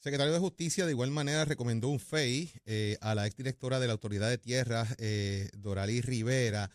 Secretario 0.00 0.32
de 0.32 0.38
Justicia 0.38 0.86
de 0.86 0.92
igual 0.92 1.10
manera 1.10 1.44
recomendó 1.44 1.88
un 1.88 2.00
FEI 2.00 2.50
eh, 2.64 2.96
a 3.02 3.14
la 3.14 3.26
exdirectora 3.26 3.78
de 3.78 3.86
la 3.86 3.92
Autoridad 3.92 4.30
de 4.30 4.38
Tierras, 4.38 4.96
eh, 4.98 5.50
Rivera, 6.02 6.70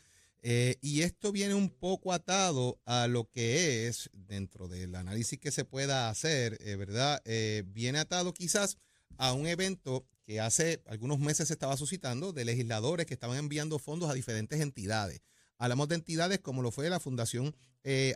eh, 0.47 0.77
y 0.79 1.01
esto 1.01 1.31
viene 1.31 1.55
un 1.55 1.71
poco 1.71 2.13
atado 2.13 2.79
a 2.85 3.07
lo 3.07 3.27
que 3.31 3.87
es, 3.87 4.11
dentro 4.13 4.67
del 4.67 4.93
análisis 4.93 5.39
que 5.39 5.49
se 5.49 5.65
pueda 5.65 6.07
hacer, 6.07 6.59
eh, 6.61 6.75
¿verdad? 6.75 7.19
Eh, 7.25 7.63
viene 7.65 7.97
atado 7.97 8.31
quizás 8.31 8.77
a 9.17 9.33
un 9.33 9.47
evento 9.47 10.07
que 10.21 10.39
hace 10.39 10.83
algunos 10.85 11.17
meses 11.17 11.47
se 11.47 11.53
estaba 11.55 11.77
suscitando 11.77 12.31
de 12.31 12.45
legisladores 12.45 13.07
que 13.07 13.15
estaban 13.15 13.39
enviando 13.39 13.79
fondos 13.79 14.07
a 14.07 14.13
diferentes 14.13 14.61
entidades. 14.61 15.23
Hablamos 15.57 15.87
de 15.87 15.95
entidades 15.95 16.37
como 16.41 16.61
lo 16.61 16.69
fue 16.69 16.91
la 16.91 16.99
Fundación 16.99 17.55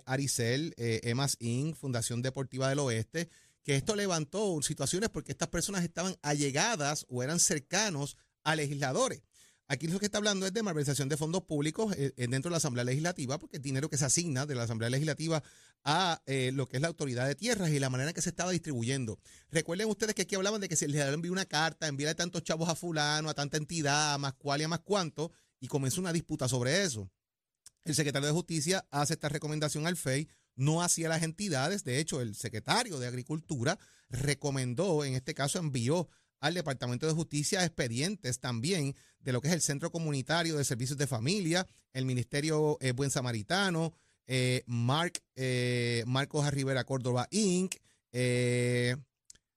Aricel, 0.05 0.75
EMAS 0.77 1.35
Inc., 1.39 1.75
Fundación 1.77 2.21
Deportiva 2.21 2.69
del 2.69 2.77
Oeste, 2.77 3.29
que 3.63 3.75
esto 3.75 3.95
levantó 3.95 4.61
situaciones 4.61 5.09
porque 5.09 5.31
estas 5.31 5.47
personas 5.47 5.83
estaban 5.83 6.15
allegadas 6.21 7.07
o 7.09 7.23
eran 7.23 7.39
cercanos 7.39 8.17
a 8.43 8.55
legisladores. 8.55 9.23
Aquí 9.71 9.85
lo 9.85 9.99
que 9.99 10.07
está 10.07 10.17
hablando 10.17 10.47
es 10.47 10.53
de 10.53 10.63
malversación 10.63 11.09
de 11.09 11.15
fondos 11.15 11.43
públicos 11.43 11.93
eh, 11.95 12.11
eh, 12.17 12.27
dentro 12.27 12.49
de 12.49 12.53
la 12.53 12.57
Asamblea 12.57 12.83
Legislativa, 12.83 13.37
porque 13.37 13.57
es 13.57 13.61
dinero 13.61 13.87
que 13.87 13.97
se 13.97 14.05
asigna 14.05 14.47
de 14.47 14.55
la 14.55 14.63
Asamblea 14.63 14.89
Legislativa 14.89 15.43
a 15.83 16.23
eh, 16.25 16.49
lo 16.51 16.67
que 16.67 16.77
es 16.77 16.81
la 16.81 16.87
autoridad 16.87 17.27
de 17.27 17.35
tierras 17.35 17.69
y 17.69 17.77
la 17.77 17.91
manera 17.91 18.09
en 18.09 18.15
que 18.15 18.23
se 18.23 18.31
estaba 18.31 18.49
distribuyendo. 18.49 19.19
Recuerden 19.51 19.87
ustedes 19.87 20.15
que 20.15 20.23
aquí 20.23 20.33
hablaban 20.33 20.59
de 20.59 20.69
que 20.69 20.75
se 20.75 20.87
les 20.87 21.05
envió 21.13 21.31
una 21.31 21.45
carta, 21.45 21.87
enviarle 21.87 22.15
tantos 22.15 22.43
chavos 22.43 22.67
a 22.67 22.73
fulano, 22.73 23.29
a 23.29 23.35
tanta 23.35 23.57
entidad, 23.57 24.15
a 24.15 24.17
más 24.17 24.33
cual 24.33 24.61
y 24.61 24.63
a 24.63 24.67
más 24.67 24.79
cuánto, 24.79 25.31
y 25.59 25.67
comenzó 25.67 26.01
una 26.01 26.13
disputa 26.13 26.47
sobre 26.47 26.81
eso. 26.81 27.11
El 27.83 27.93
secretario 27.93 28.25
de 28.25 28.33
Justicia 28.33 28.87
hace 28.89 29.13
esta 29.13 29.29
recomendación 29.29 29.85
al 29.85 29.97
FEI, 29.97 30.29
no 30.55 30.81
hacia 30.81 31.09
las 31.09 31.21
entidades. 31.21 31.83
De 31.83 31.99
hecho, 31.99 32.21
el 32.21 32.33
secretario 32.33 32.97
de 32.97 33.05
Agricultura 33.05 33.77
recomendó, 34.09 35.05
en 35.05 35.13
este 35.13 35.35
caso 35.35 35.59
envió 35.59 36.09
al 36.39 36.53
Departamento 36.53 37.07
de 37.07 37.13
Justicia 37.13 37.63
expedientes 37.63 38.39
también 38.39 38.95
de 39.19 39.33
lo 39.33 39.41
que 39.41 39.49
es 39.49 39.53
el 39.53 39.61
Centro 39.61 39.91
Comunitario 39.91 40.57
de 40.57 40.63
Servicios 40.63 40.97
de 40.97 41.07
Familia, 41.07 41.67
el 41.93 42.05
Ministerio 42.05 42.77
eh, 42.81 42.91
Buen 42.91 43.11
Samaritano, 43.11 43.93
eh, 44.27 44.63
Mark, 44.67 45.21
eh, 45.35 46.03
Marcos 46.07 46.49
Rivera 46.51 46.83
Córdoba 46.83 47.27
Inc., 47.31 47.75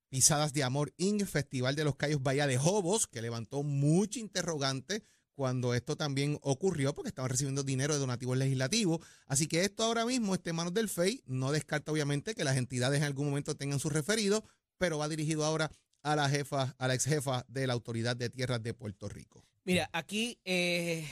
Pisadas 0.09 0.53
de 0.53 0.63
Amor 0.63 0.93
Inc., 0.99 1.25
Festival 1.25 1.75
de 1.75 1.85
los 1.85 1.97
Cayos 1.97 2.23
Bahía 2.23 2.47
de 2.47 2.59
Jobos, 2.59 3.07
que 3.07 3.23
levantó 3.23 3.63
mucha 3.63 4.21
interrogante 4.21 5.03
cuando 5.35 5.75
esto 5.75 5.97
también 5.97 6.39
ocurrió, 6.43 6.95
porque 6.95 7.09
estaban 7.09 7.31
recibiendo 7.31 7.63
dinero 7.63 7.95
de 7.95 8.01
donativos 8.01 8.37
legislativos. 8.37 9.01
Así 9.27 9.47
que 9.47 9.65
esto 9.65 9.85
ahora 9.85 10.05
mismo 10.05 10.35
está 10.35 10.51
en 10.51 10.57
manos 10.57 10.75
del 10.75 10.91
FEI. 10.91 11.23
No 11.27 11.51
descarta, 11.53 11.93
obviamente, 11.93 12.35
que 12.35 12.45
las 12.45 12.57
entidades 12.57 12.99
en 12.99 13.05
algún 13.05 13.29
momento 13.29 13.57
tengan 13.57 13.81
sus 13.81 13.93
referidos, 13.93 14.43
pero 14.77 14.99
va 14.99 15.09
dirigido 15.09 15.45
ahora 15.45 15.71
a 16.03 16.17
la 16.17 16.29
jefa, 16.29 16.75
a 16.79 16.89
la 16.89 16.95
ex 16.95 17.05
jefa 17.05 17.45
de 17.49 17.67
la 17.67 17.73
Autoridad 17.73 18.17
de 18.17 18.31
Tierras 18.31 18.63
de 18.63 18.75
Puerto 18.75 19.09
Rico. 19.09 19.45
Mira, 19.65 19.89
aquí 19.93 20.39
eh, 20.45 21.07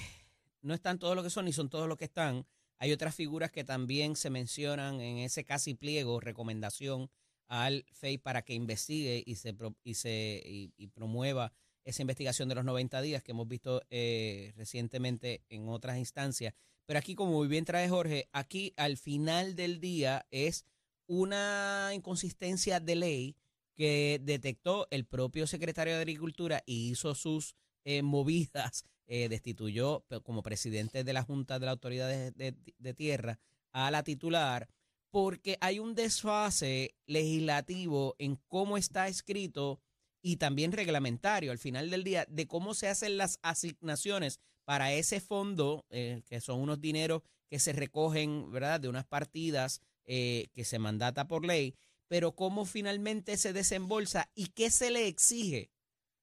no 0.62 0.74
están 0.74 0.98
todos 0.98 1.14
los 1.14 1.24
que 1.24 1.31
son 1.31 1.44
ni 1.44 1.53
son 1.53 1.70
todos 1.70 1.88
los 1.88 1.96
que 1.96 2.05
están. 2.05 2.46
Hay 2.79 2.92
otras 2.92 3.14
figuras 3.14 3.53
que 3.53 3.62
también 3.62 4.16
se 4.16 4.31
mencionan 4.31 5.00
en 5.00 5.18
ese 5.18 5.44
casi 5.44 5.74
pliego, 5.74 6.18
recomendación 6.18 7.11
al 7.46 7.85
FEI 7.92 8.18
para 8.18 8.42
que 8.42 8.55
investigue 8.55 9.22
y 9.26 9.35
se, 9.35 9.55
y 9.85 9.94
se 9.94 10.42
y, 10.44 10.87
promueva 10.88 11.53
esa 11.85 12.03
investigación 12.03 12.48
de 12.48 12.55
los 12.55 12.64
90 12.64 13.03
días 13.03 13.22
que 13.22 13.33
hemos 13.33 13.48
visto 13.48 13.83
eh, 13.90 14.53
recientemente 14.57 15.42
en 15.48 15.68
otras 15.68 15.98
instancias. 15.98 16.55
Pero 16.87 16.98
aquí, 16.98 17.14
como 17.14 17.33
muy 17.33 17.48
bien 17.48 17.64
trae 17.64 17.88
Jorge, 17.88 18.29
aquí 18.33 18.72
al 18.76 18.96
final 18.96 19.57
del 19.57 19.81
día 19.81 20.26
es 20.31 20.64
una 21.07 21.90
inconsistencia 21.92 22.81
de 22.81 22.94
ley 22.94 23.37
que 23.81 24.21
detectó 24.23 24.87
el 24.90 25.07
propio 25.07 25.47
secretario 25.47 25.95
de 25.95 26.01
Agricultura 26.01 26.62
y 26.66 26.90
hizo 26.90 27.14
sus 27.14 27.55
eh, 27.87 28.03
movidas, 28.03 28.85
eh, 29.07 29.31
destituyó 29.31 30.05
como 30.23 30.43
presidente 30.43 31.03
de 31.03 31.12
la 31.14 31.23
Junta 31.23 31.59
de 31.59 31.64
la 31.64 31.73
Autoridad 31.73 32.07
de, 32.07 32.95
Tierra 32.95 33.38
a 33.73 33.90
la 33.90 34.03
titular, 34.03 34.69
porque 35.11 35.57
hay 35.62 35.79
un 35.79 35.95
desfase 35.95 36.95
legislativo 37.07 38.16
en 38.19 38.37
cómo 38.49 38.77
está 38.77 39.09
escrito 39.09 39.81
y 40.21 40.37
también 40.37 40.73
reglamentario 40.73 41.51
al 41.51 41.59
final 41.59 41.88
del 41.88 42.05
día 42.05 42.27
de 42.29 42.47
cómo 42.47 42.75
se 42.75 42.88
hacen 42.88 43.16
las 43.16 43.38
asignaciones 43.40 44.40
para 44.66 44.93
ese 44.93 45.21
fondo, 45.21 45.87
eh, 45.88 46.21
que 46.27 46.43
son 46.43 46.61
unos 46.61 46.83
dineros 46.83 47.23
que 47.49 47.59
se 47.59 47.73
recogen, 47.73 48.53
¿verdad?, 48.53 48.79
de 48.79 48.90
unas 48.90 49.07
partidas 49.07 49.81
que 50.05 50.64
se 50.64 50.81
mandata 50.81 51.29
por 51.29 51.47
ley, 51.47 51.77
pero 52.11 52.33
cómo 52.33 52.64
finalmente 52.64 53.37
se 53.37 53.53
desembolsa 53.53 54.33
y 54.35 54.49
qué 54.49 54.70
se 54.70 54.90
le 54.90 55.07
exige 55.07 55.70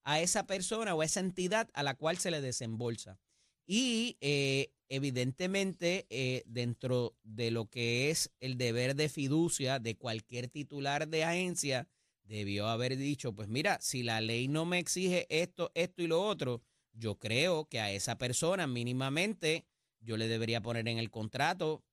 a 0.03 0.19
esa 0.19 0.45
persona 0.45 0.93
o 0.93 0.99
a 0.99 1.05
esa 1.05 1.21
entidad 1.21 1.69
a 1.73 1.81
la 1.81 1.95
cual 1.95 2.17
se 2.17 2.29
le 2.29 2.41
desembolsa. 2.41 3.21
Y 3.65 4.17
eh, 4.19 4.73
evidentemente 4.89 6.05
eh, 6.09 6.43
dentro 6.45 7.15
de 7.23 7.51
lo 7.51 7.69
que 7.69 8.09
es 8.09 8.33
el 8.41 8.57
deber 8.57 8.95
de 8.97 9.07
fiducia 9.07 9.79
de 9.79 9.95
cualquier 9.95 10.49
titular 10.49 11.07
de 11.07 11.23
agencia, 11.23 11.87
debió 12.25 12.67
haber 12.67 12.97
dicho, 12.97 13.33
pues 13.33 13.47
mira, 13.47 13.77
si 13.79 14.03
la 14.03 14.19
ley 14.19 14.49
no 14.49 14.65
me 14.65 14.79
exige 14.79 15.25
esto, 15.29 15.71
esto 15.73 16.01
y 16.01 16.07
lo 16.07 16.21
otro, 16.21 16.61
yo 16.91 17.17
creo 17.17 17.69
que 17.69 17.79
a 17.79 17.93
esa 17.93 18.17
persona 18.17 18.67
mínimamente 18.67 19.65
yo 20.01 20.17
le 20.17 20.27
debería 20.27 20.59
poner 20.59 20.89
en 20.89 20.97
el 20.97 21.11
contrato 21.11 21.85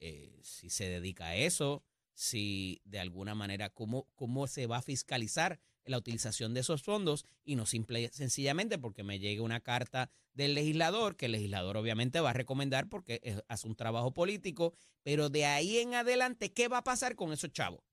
eh, 0.00 0.38
si 0.42 0.68
se 0.68 0.86
dedica 0.90 1.28
a 1.28 1.36
eso, 1.36 1.82
si 2.18 2.82
de 2.84 2.98
alguna 2.98 3.36
manera, 3.36 3.70
cómo, 3.70 4.08
cómo 4.16 4.48
se 4.48 4.66
va 4.66 4.78
a 4.78 4.82
fiscalizar 4.82 5.60
la 5.84 5.98
utilización 5.98 6.52
de 6.52 6.60
esos 6.60 6.82
fondos 6.82 7.24
y 7.44 7.54
no 7.54 7.64
simple, 7.64 8.10
sencillamente 8.12 8.76
porque 8.76 9.04
me 9.04 9.20
llegue 9.20 9.40
una 9.40 9.60
carta 9.60 10.10
del 10.34 10.54
legislador, 10.54 11.14
que 11.14 11.26
el 11.26 11.32
legislador 11.32 11.76
obviamente 11.76 12.18
va 12.18 12.30
a 12.30 12.32
recomendar 12.32 12.88
porque 12.88 13.40
hace 13.46 13.68
un 13.68 13.76
trabajo 13.76 14.12
político, 14.12 14.74
pero 15.04 15.30
de 15.30 15.46
ahí 15.46 15.78
en 15.78 15.94
adelante, 15.94 16.52
¿qué 16.52 16.66
va 16.66 16.78
a 16.78 16.84
pasar 16.84 17.14
con 17.14 17.32
esos 17.32 17.52
chavos? 17.52 17.84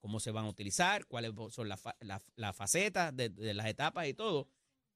¿Cómo 0.00 0.18
se 0.18 0.32
van 0.32 0.46
a 0.46 0.48
utilizar? 0.48 1.06
¿Cuáles 1.06 1.30
son 1.50 1.68
las 1.68 1.80
la, 2.00 2.52
facetas 2.52 3.16
de, 3.16 3.28
de 3.28 3.54
las 3.54 3.66
etapas 3.66 4.08
y 4.08 4.14
todo? 4.14 4.48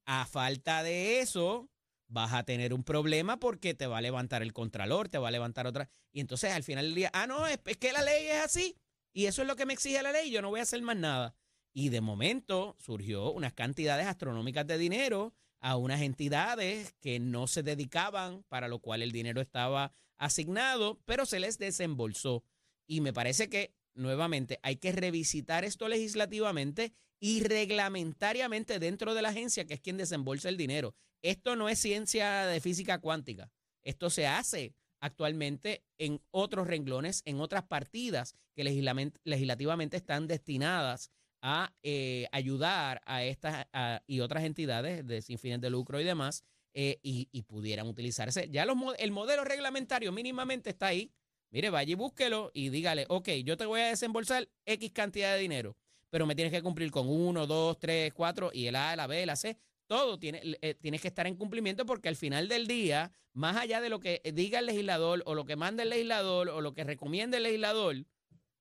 A 0.06 0.26
falta 0.26 0.82
de 0.82 1.20
eso, 1.20 1.70
vas 2.10 2.32
a 2.34 2.42
tener 2.44 2.74
un 2.74 2.84
problema 2.84 3.38
porque 3.38 3.72
te 3.74 3.86
va 3.86 3.98
a 3.98 4.02
levantar 4.02 4.42
el 4.42 4.52
contralor, 4.52 5.08
te 5.08 5.18
va 5.18 5.28
a 5.28 5.30
levantar 5.32 5.66
otra. 5.66 5.88
Y 6.12 6.20
entonces 6.20 6.52
al 6.52 6.64
final 6.64 6.84
del 6.84 6.94
día, 6.94 7.10
ah, 7.14 7.26
no, 7.26 7.46
es, 7.46 7.58
es, 7.64 7.76
que 7.76 7.92
la 7.92 8.02
ley 8.02 8.26
es 8.26 8.44
así 8.44 8.76
y 9.12 9.26
eso 9.26 9.42
es 9.42 9.48
lo 9.48 9.56
que 9.56 9.66
me 9.66 9.72
exige 9.72 10.02
la 10.02 10.12
ley, 10.12 10.30
yo 10.30 10.42
no 10.42 10.50
voy 10.50 10.60
a 10.60 10.64
hacer 10.64 10.82
más 10.82 10.96
nada. 10.96 11.34
Y 11.72 11.88
de 11.88 12.00
momento 12.00 12.76
surgió 12.78 13.30
unas 13.32 13.52
cantidades 13.52 14.06
astronómicas 14.06 14.66
de 14.66 14.76
dinero 14.76 15.34
a 15.60 15.76
unas 15.76 16.00
entidades 16.00 16.94
que 17.00 17.20
no 17.20 17.46
se 17.46 17.62
dedicaban, 17.62 18.44
para 18.48 18.68
lo 18.68 18.80
cual 18.80 19.02
el 19.02 19.12
dinero 19.12 19.40
estaba 19.40 19.92
asignado, 20.16 21.00
pero 21.04 21.26
se 21.26 21.38
les 21.38 21.58
desembolsó. 21.58 22.44
Y 22.86 23.00
me 23.00 23.12
parece 23.12 23.48
que, 23.48 23.74
nuevamente, 23.94 24.58
hay 24.62 24.76
que 24.76 24.92
revisitar 24.92 25.64
esto 25.64 25.88
legislativamente 25.88 26.92
y 27.20 27.42
reglamentariamente 27.42 28.78
dentro 28.78 29.14
de 29.14 29.22
la 29.22 29.28
agencia, 29.28 29.66
que 29.66 29.74
es 29.74 29.80
quien 29.80 29.96
desembolsa 29.96 30.48
el 30.48 30.56
dinero. 30.56 30.94
Esto 31.22 31.56
no 31.56 31.68
es 31.68 31.78
ciencia 31.78 32.46
de 32.46 32.60
física 32.60 32.98
cuántica. 32.98 33.50
Esto 33.82 34.10
se 34.10 34.26
hace 34.26 34.74
actualmente 35.00 35.84
en 35.98 36.20
otros 36.30 36.66
renglones, 36.66 37.22
en 37.24 37.40
otras 37.40 37.64
partidas 37.64 38.34
que 38.54 38.64
legislativamente 38.64 39.96
están 39.96 40.26
destinadas 40.26 41.10
a 41.42 41.72
eh, 41.82 42.26
ayudar 42.32 43.00
a 43.06 43.24
estas 43.24 43.66
y 44.06 44.20
otras 44.20 44.44
entidades 44.44 45.06
de 45.06 45.22
sin 45.22 45.38
fines 45.38 45.60
de 45.60 45.70
lucro 45.70 46.00
y 46.00 46.04
demás 46.04 46.44
eh, 46.74 46.98
y, 47.02 47.42
pudieran 47.42 47.88
utilizarse. 47.88 48.48
Ya 48.50 48.64
los, 48.64 48.76
el 48.98 49.10
modelo 49.10 49.44
reglamentario 49.44 50.12
mínimamente 50.12 50.70
está 50.70 50.88
ahí. 50.88 51.10
Mire, 51.50 51.70
vaya 51.70 51.92
y 51.92 51.94
búsquelo 51.94 52.50
y 52.54 52.68
dígale, 52.68 53.06
ok, 53.08 53.28
yo 53.44 53.56
te 53.56 53.66
voy 53.66 53.80
a 53.80 53.88
desembolsar 53.88 54.48
X 54.64 54.92
cantidad 54.92 55.34
de 55.34 55.40
dinero, 55.40 55.76
pero 56.08 56.26
me 56.26 56.36
tienes 56.36 56.52
que 56.52 56.62
cumplir 56.62 56.90
con 56.92 57.08
uno, 57.08 57.46
dos, 57.46 57.78
tres, 57.78 58.12
cuatro 58.14 58.50
y 58.52 58.66
el 58.66 58.76
A, 58.76 58.94
la 58.94 59.06
B, 59.06 59.26
la 59.26 59.34
C. 59.34 59.58
Todo 59.88 60.18
tiene, 60.20 60.40
eh, 60.62 60.74
tienes 60.74 61.00
que 61.00 61.08
estar 61.08 61.26
en 61.26 61.34
cumplimiento 61.34 61.84
porque 61.84 62.08
al 62.08 62.14
final 62.14 62.46
del 62.46 62.68
día, 62.68 63.10
más 63.32 63.56
allá 63.56 63.80
de 63.80 63.88
lo 63.88 63.98
que 63.98 64.22
diga 64.32 64.60
el 64.60 64.66
legislador 64.66 65.24
o 65.26 65.34
lo 65.34 65.44
que 65.44 65.56
manda 65.56 65.82
el 65.82 65.90
legislador 65.90 66.50
o 66.50 66.60
lo 66.60 66.72
que 66.72 66.84
recomienda 66.84 67.36
el 67.36 67.42
legislador, 67.42 67.96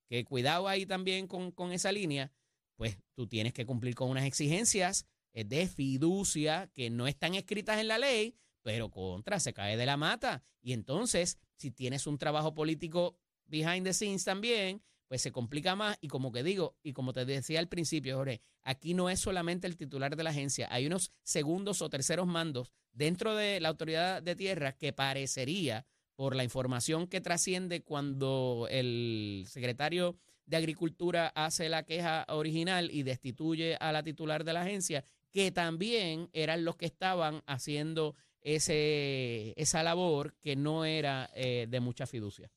que 0.07 0.25
cuidado 0.25 0.67
ahí 0.67 0.87
también 0.87 1.27
con, 1.27 1.51
con 1.51 1.71
esa 1.71 1.91
línea, 1.91 2.31
pues 2.75 2.97
tú 3.13 3.27
tienes 3.27 3.53
que 3.53 3.67
cumplir 3.67 3.93
con 3.93 4.09
unas 4.09 4.25
exigencias 4.25 5.05
eh, 5.33 5.43
de 5.43 5.67
fiducia 5.67 6.71
que 6.73 6.89
no 6.89 7.07
están 7.07 7.35
escritas 7.35 7.77
en 7.77 7.89
la 7.89 7.99
ley, 7.99 8.35
pero 8.69 8.91
contra 8.91 9.39
se 9.39 9.51
cae 9.51 9.77
de 9.77 9.87
la 9.87 9.97
mata. 9.97 10.43
Y 10.61 10.73
entonces, 10.73 11.39
si 11.55 11.71
tienes 11.71 12.05
un 12.05 12.19
trabajo 12.19 12.53
político 12.53 13.17
behind 13.47 13.83
the 13.83 13.93
scenes 13.93 14.23
también, 14.23 14.83
pues 15.07 15.23
se 15.23 15.31
complica 15.31 15.75
más. 15.75 15.97
Y 16.01 16.07
como 16.07 16.31
que 16.31 16.43
digo, 16.43 16.77
y 16.83 16.93
como 16.93 17.11
te 17.11 17.25
decía 17.25 17.57
al 17.57 17.67
principio, 17.67 18.17
Jorge, 18.17 18.41
aquí 18.61 18.93
no 18.93 19.09
es 19.09 19.19
solamente 19.19 19.65
el 19.65 19.75
titular 19.75 20.15
de 20.15 20.23
la 20.23 20.29
agencia, 20.29 20.67
hay 20.69 20.85
unos 20.85 21.11
segundos 21.23 21.81
o 21.81 21.89
terceros 21.89 22.27
mandos 22.27 22.71
dentro 22.91 23.35
de 23.35 23.59
la 23.59 23.69
autoridad 23.69 24.21
de 24.21 24.35
tierra 24.35 24.77
que 24.77 24.93
parecería, 24.93 25.87
por 26.15 26.35
la 26.35 26.43
información 26.43 27.07
que 27.07 27.21
trasciende 27.21 27.81
cuando 27.81 28.67
el 28.69 29.45
secretario 29.47 30.15
de 30.45 30.57
Agricultura 30.57 31.31
hace 31.33 31.69
la 31.69 31.81
queja 31.85 32.25
original 32.27 32.91
y 32.91 33.01
destituye 33.01 33.77
a 33.79 33.91
la 33.91 34.03
titular 34.03 34.43
de 34.43 34.53
la 34.53 34.61
agencia, 34.61 35.03
que 35.31 35.51
también 35.51 36.29
eran 36.33 36.65
los 36.65 36.75
que 36.75 36.87
estaban 36.87 37.43
haciendo 37.45 38.15
ese, 38.41 39.53
esa 39.57 39.83
labor 39.83 40.35
que 40.41 40.55
no 40.55 40.85
era 40.85 41.29
eh, 41.35 41.67
de 41.69 41.79
mucha 41.79 42.07
fiducia. 42.07 42.51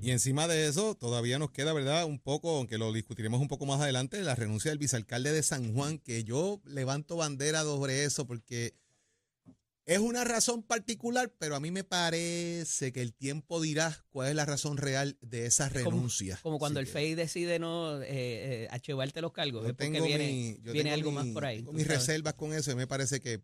Y 0.00 0.10
encima 0.10 0.46
de 0.46 0.68
eso, 0.68 0.94
todavía 0.94 1.38
nos 1.38 1.50
queda, 1.50 1.72
¿verdad? 1.72 2.04
Un 2.04 2.20
poco, 2.20 2.56
aunque 2.58 2.78
lo 2.78 2.92
discutiremos 2.92 3.40
un 3.40 3.48
poco 3.48 3.66
más 3.66 3.80
adelante, 3.80 4.22
la 4.22 4.34
renuncia 4.34 4.70
del 4.70 4.78
vicealcalde 4.78 5.32
de 5.32 5.42
San 5.42 5.74
Juan, 5.74 5.98
que 5.98 6.24
yo 6.24 6.60
levanto 6.64 7.16
bandera 7.16 7.62
sobre 7.62 8.04
eso 8.04 8.26
porque 8.26 8.74
es 9.88 9.98
una 9.98 10.22
razón 10.22 10.62
particular, 10.62 11.32
pero 11.38 11.56
a 11.56 11.60
mí 11.60 11.70
me 11.70 11.82
parece 11.82 12.92
que 12.92 13.00
el 13.00 13.14
tiempo 13.14 13.58
dirá 13.60 14.04
cuál 14.10 14.28
es 14.28 14.34
la 14.34 14.44
razón 14.44 14.76
real 14.76 15.16
de 15.22 15.46
esa 15.46 15.70
renuncia. 15.70 16.38
Como, 16.42 16.58
cuando 16.58 16.78
el 16.78 16.86
FEI 16.86 17.14
decide 17.14 17.58
no 17.58 18.00
eh, 18.02 18.06
eh, 18.08 18.68
archivarte 18.70 19.22
los 19.22 19.32
cargos, 19.32 19.66
es 19.66 19.72
porque 19.72 20.00
viene, 20.02 20.58
viene 20.62 20.92
algo 20.92 21.10
más 21.10 21.26
por 21.28 21.46
ahí. 21.46 21.64
mis 21.72 21.86
reservas 21.86 22.34
con 22.34 22.52
eso 22.52 22.70
y 22.70 22.74
me 22.74 22.86
parece 22.86 23.20
que 23.20 23.40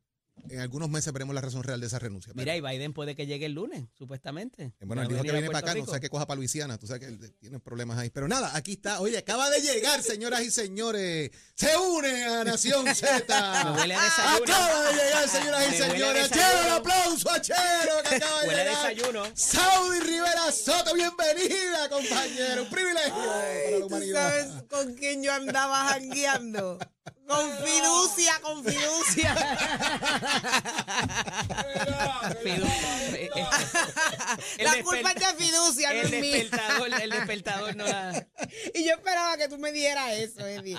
en 0.51 0.61
algunos 0.61 0.91
meses 0.91 1.13
veremos 1.13 1.35
la 1.35 1.41
razón 1.41 1.63
real 1.63 1.81
de 1.81 1.87
esa 1.87 1.99
renuncia. 1.99 2.33
Mira, 2.35 2.57
y 2.57 2.61
Biden 2.61 2.93
puede 2.93 3.15
que 3.17 3.27
llegue 3.27 3.47
el 3.47 3.53
lunes, 3.53 3.87
supuestamente. 3.95 4.75
Eh, 4.79 4.85
bueno, 4.85 5.03
él 5.03 5.09
dijo 5.09 5.23
que 5.23 5.33
viene 5.33 5.47
para 5.47 5.61
acá, 5.61 5.75
no 5.75 5.87
sé 5.87 6.01
qué 6.01 6.11
coja 6.11 6.27
para 6.27 6.37
Luisiana, 6.37 6.79
tú 6.79 6.87
sabes 6.87 7.01
que 7.01 7.07
él 7.07 7.35
tiene 7.39 7.59
problemas 7.61 7.99
ahí. 7.99 8.11
Pero 8.11 8.29
nada, 8.29 8.55
aquí 8.55 8.73
está. 8.73 9.01
Oye, 9.01 9.17
acaba 9.19 9.49
de 9.51 9.61
llegar, 9.61 10.03
señoras 10.03 10.43
y 10.43 10.51
señores. 10.51 11.31
Se 11.55 11.77
une 11.77 12.25
a 12.25 12.45
Nación 12.45 12.87
Z. 12.95 13.25
Acaba 13.65 13.79
de 13.79 13.87
llegar, 13.87 15.29
señoras 15.29 15.73
y 15.73 15.77
señores. 15.77 16.31
Chero, 16.31 16.67
un 16.67 16.73
aplauso 16.73 17.31
a 17.31 17.41
Chero 17.41 17.93
que 18.09 18.17
acaba 18.17 18.41
de 18.43 18.49
huele 18.49 18.65
llegar. 18.65 18.95
desayuno. 18.95 19.25
Saudi 19.35 20.01
Rivera 20.01 20.53
Soto, 20.53 20.95
bienvenida, 20.95 21.89
compañero. 21.89 22.63
Un 22.65 22.71
privilegio 22.71 23.15
para 23.15 23.79
la 23.79 23.87
humanidad. 23.87 24.45
¿Tú 24.45 24.51
sabes 24.51 24.63
con 24.69 24.95
quién 24.95 25.23
yo 25.23 25.33
andaba 25.33 25.89
jangueando? 25.89 26.79
Con 27.27 27.51
fiducia, 27.65 28.41
con 28.43 28.65
fiducia. 28.65 29.35
Fidu- 32.43 32.67
eh, 33.15 33.31
el 34.59 34.65
La 34.65 34.83
culpa 34.83 35.13
es 35.13 35.21
de 35.39 35.45
fiducia, 35.45 35.93
no 35.93 36.01
El 36.01 36.15
es 36.15 36.21
mía. 36.21 36.37
despertador, 36.37 36.89
el 37.03 37.11
despertador 37.11 37.77
no 37.77 37.85
la... 37.87 38.27
Y 38.75 38.85
yo 38.85 38.93
esperaba 38.95 39.37
que 39.37 39.49
tú 39.49 39.59
me 39.59 39.73
dieras 39.73 40.13
eso, 40.13 40.47
Eddie. 40.47 40.79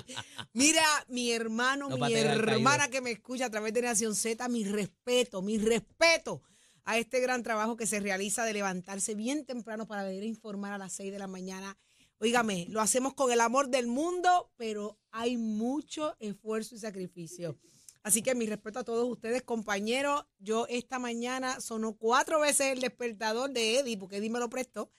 Mira, 0.52 0.84
mi 1.08 1.32
hermano, 1.32 1.88
No 1.88 1.96
mi 1.98 2.14
hermana 2.14 2.78
caído. 2.84 2.90
que 2.92 3.00
me 3.00 3.10
escucha 3.10 3.46
a 3.46 3.50
través 3.50 3.72
de 3.74 3.82
Nación 3.82 4.14
Z, 4.14 4.48
mi 4.48 4.64
respeto, 4.64 5.42
mi 5.42 5.58
respeto 5.58 6.42
a 6.84 6.98
este 6.98 7.20
gran 7.20 7.42
trabajo 7.42 7.76
que 7.76 7.86
se 7.86 7.98
realiza 8.00 8.44
de 8.44 8.52
levantarse 8.52 9.14
bien 9.14 9.44
temprano 9.44 9.86
para 9.86 10.04
venir 10.04 10.22
a 10.22 10.26
informar 10.26 10.72
a 10.72 10.78
las 10.78 10.92
6 10.92 11.10
de 11.12 11.18
la 11.18 11.26
mañana. 11.26 11.76
Óigame, 12.18 12.66
lo 12.70 12.80
hacemos 12.80 13.14
con 13.14 13.30
el 13.30 13.40
amor 13.40 13.68
del 13.68 13.86
mundo, 13.86 14.50
pero 14.56 14.98
hay 15.10 15.36
mucho 15.36 16.16
esfuerzo 16.18 16.74
y 16.74 16.78
sacrificio. 16.78 17.58
Así 18.02 18.22
que 18.22 18.34
mi 18.34 18.46
respeto 18.46 18.78
a 18.78 18.84
todos 18.84 19.06
ustedes, 19.10 19.42
compañeros. 19.42 20.24
Yo 20.38 20.66
esta 20.68 20.98
mañana 20.98 21.60
sonó 21.60 21.96
cuatro 21.96 22.40
veces 22.40 22.68
el 22.72 22.80
despertador 22.80 23.50
de 23.50 23.80
Eddie, 23.80 23.98
porque 23.98 24.16
Eddie 24.16 24.30
me 24.30 24.38
lo 24.38 24.48
prestó, 24.48 24.90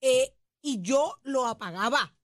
eh, 0.00 0.34
y 0.60 0.82
yo 0.82 1.18
lo 1.22 1.46
apagaba. 1.46 2.14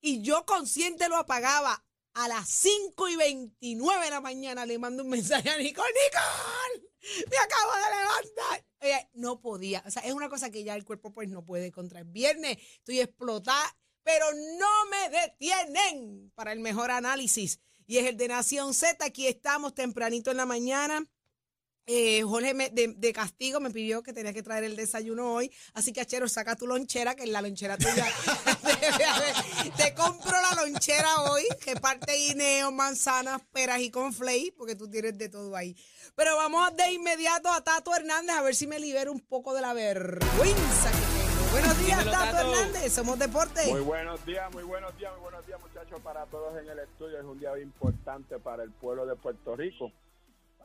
Y 0.00 0.22
yo 0.22 0.44
consciente 0.44 1.08
lo 1.08 1.16
apagaba. 1.16 1.84
A 2.14 2.26
las 2.26 2.48
5 2.48 3.08
y 3.08 3.16
29 3.16 4.04
de 4.04 4.10
la 4.10 4.20
mañana 4.20 4.66
le 4.66 4.78
mando 4.78 5.04
un 5.04 5.10
mensaje 5.10 5.48
a 5.48 5.56
Nicole. 5.56 5.88
¡Nicole! 5.88 6.89
¡Me 7.30 7.36
acabo 7.36 7.72
de 7.74 7.96
levantar! 7.96 8.66
Oye, 8.82 9.10
no 9.14 9.40
podía. 9.40 9.82
O 9.86 9.90
sea, 9.90 10.02
es 10.02 10.12
una 10.12 10.28
cosa 10.28 10.50
que 10.50 10.64
ya 10.64 10.74
el 10.74 10.84
cuerpo 10.84 11.12
pues 11.12 11.28
no 11.28 11.44
puede 11.44 11.70
contra 11.70 12.00
el 12.00 12.06
viernes. 12.06 12.58
Estoy 12.78 13.00
explotada, 13.00 13.76
pero 14.02 14.26
no 14.32 14.86
me 14.90 15.18
detienen 15.18 16.32
para 16.34 16.52
el 16.52 16.60
mejor 16.60 16.90
análisis. 16.90 17.60
Y 17.86 17.98
es 17.98 18.06
el 18.06 18.16
de 18.16 18.28
Nación 18.28 18.72
Z. 18.74 19.04
Aquí 19.04 19.26
estamos 19.26 19.74
tempranito 19.74 20.30
en 20.30 20.36
la 20.36 20.46
mañana. 20.46 21.06
Eh, 21.86 22.22
Jorge 22.22 22.54
me- 22.54 22.70
de, 22.70 22.94
de 22.96 23.12
castigo 23.12 23.58
me 23.58 23.70
pidió 23.70 24.02
que 24.02 24.12
tenía 24.12 24.32
que 24.32 24.42
traer 24.42 24.64
el 24.64 24.76
desayuno 24.76 25.32
hoy. 25.34 25.50
Así 25.74 25.92
que, 25.92 26.00
Achero, 26.00 26.28
saca 26.28 26.54
tu 26.54 26.66
lonchera, 26.66 27.14
que 27.16 27.24
en 27.24 27.32
la 27.32 27.42
lonchera 27.42 27.76
tuya 27.76 28.06
debe 28.80 29.04
haber. 29.04 29.34
Te 29.76 29.94
compro 29.94 30.30
la 30.32 30.62
lonchera 30.62 31.22
hoy, 31.22 31.42
que 31.64 31.74
parte 31.76 32.12
guineo, 32.14 32.70
manzanas, 32.70 33.42
peras 33.52 33.80
y 33.80 33.90
conflay, 33.90 34.52
porque 34.52 34.76
tú 34.76 34.88
tienes 34.88 35.18
de 35.18 35.28
todo 35.28 35.56
ahí. 35.56 35.74
Pero 36.14 36.36
vamos 36.36 36.76
de 36.76 36.92
inmediato 36.92 37.48
a 37.48 37.60
Tato 37.62 37.94
Hernández 37.94 38.36
a 38.36 38.42
ver 38.42 38.54
si 38.54 38.66
me 38.66 38.78
libero 38.78 39.10
un 39.10 39.20
poco 39.20 39.52
de 39.54 39.60
la 39.62 39.72
vergüenza 39.72 40.90
que 40.92 40.98
tengo. 40.98 41.50
Buenos 41.50 41.78
días, 41.84 41.98
Dímelo, 41.98 42.10
Tato, 42.12 42.36
Tato. 42.36 42.52
Hernández. 42.54 42.92
Somos 42.92 43.18
Deporte. 43.18 43.66
Muy 43.66 43.80
buenos 43.80 44.24
días, 44.24 44.52
muy 44.52 44.62
buenos 44.62 44.96
días, 44.96 45.10
muy 45.14 45.22
buenos 45.22 45.46
días 45.46 45.60
muchachos 45.60 46.00
para 46.02 46.24
todos 46.26 46.56
en 46.60 46.68
el 46.68 46.78
estudio. 46.78 47.18
Es 47.18 47.24
un 47.24 47.40
día 47.40 47.50
importante 47.60 48.38
para 48.38 48.62
el 48.62 48.70
pueblo 48.70 49.06
de 49.06 49.16
Puerto 49.16 49.56
Rico. 49.56 49.90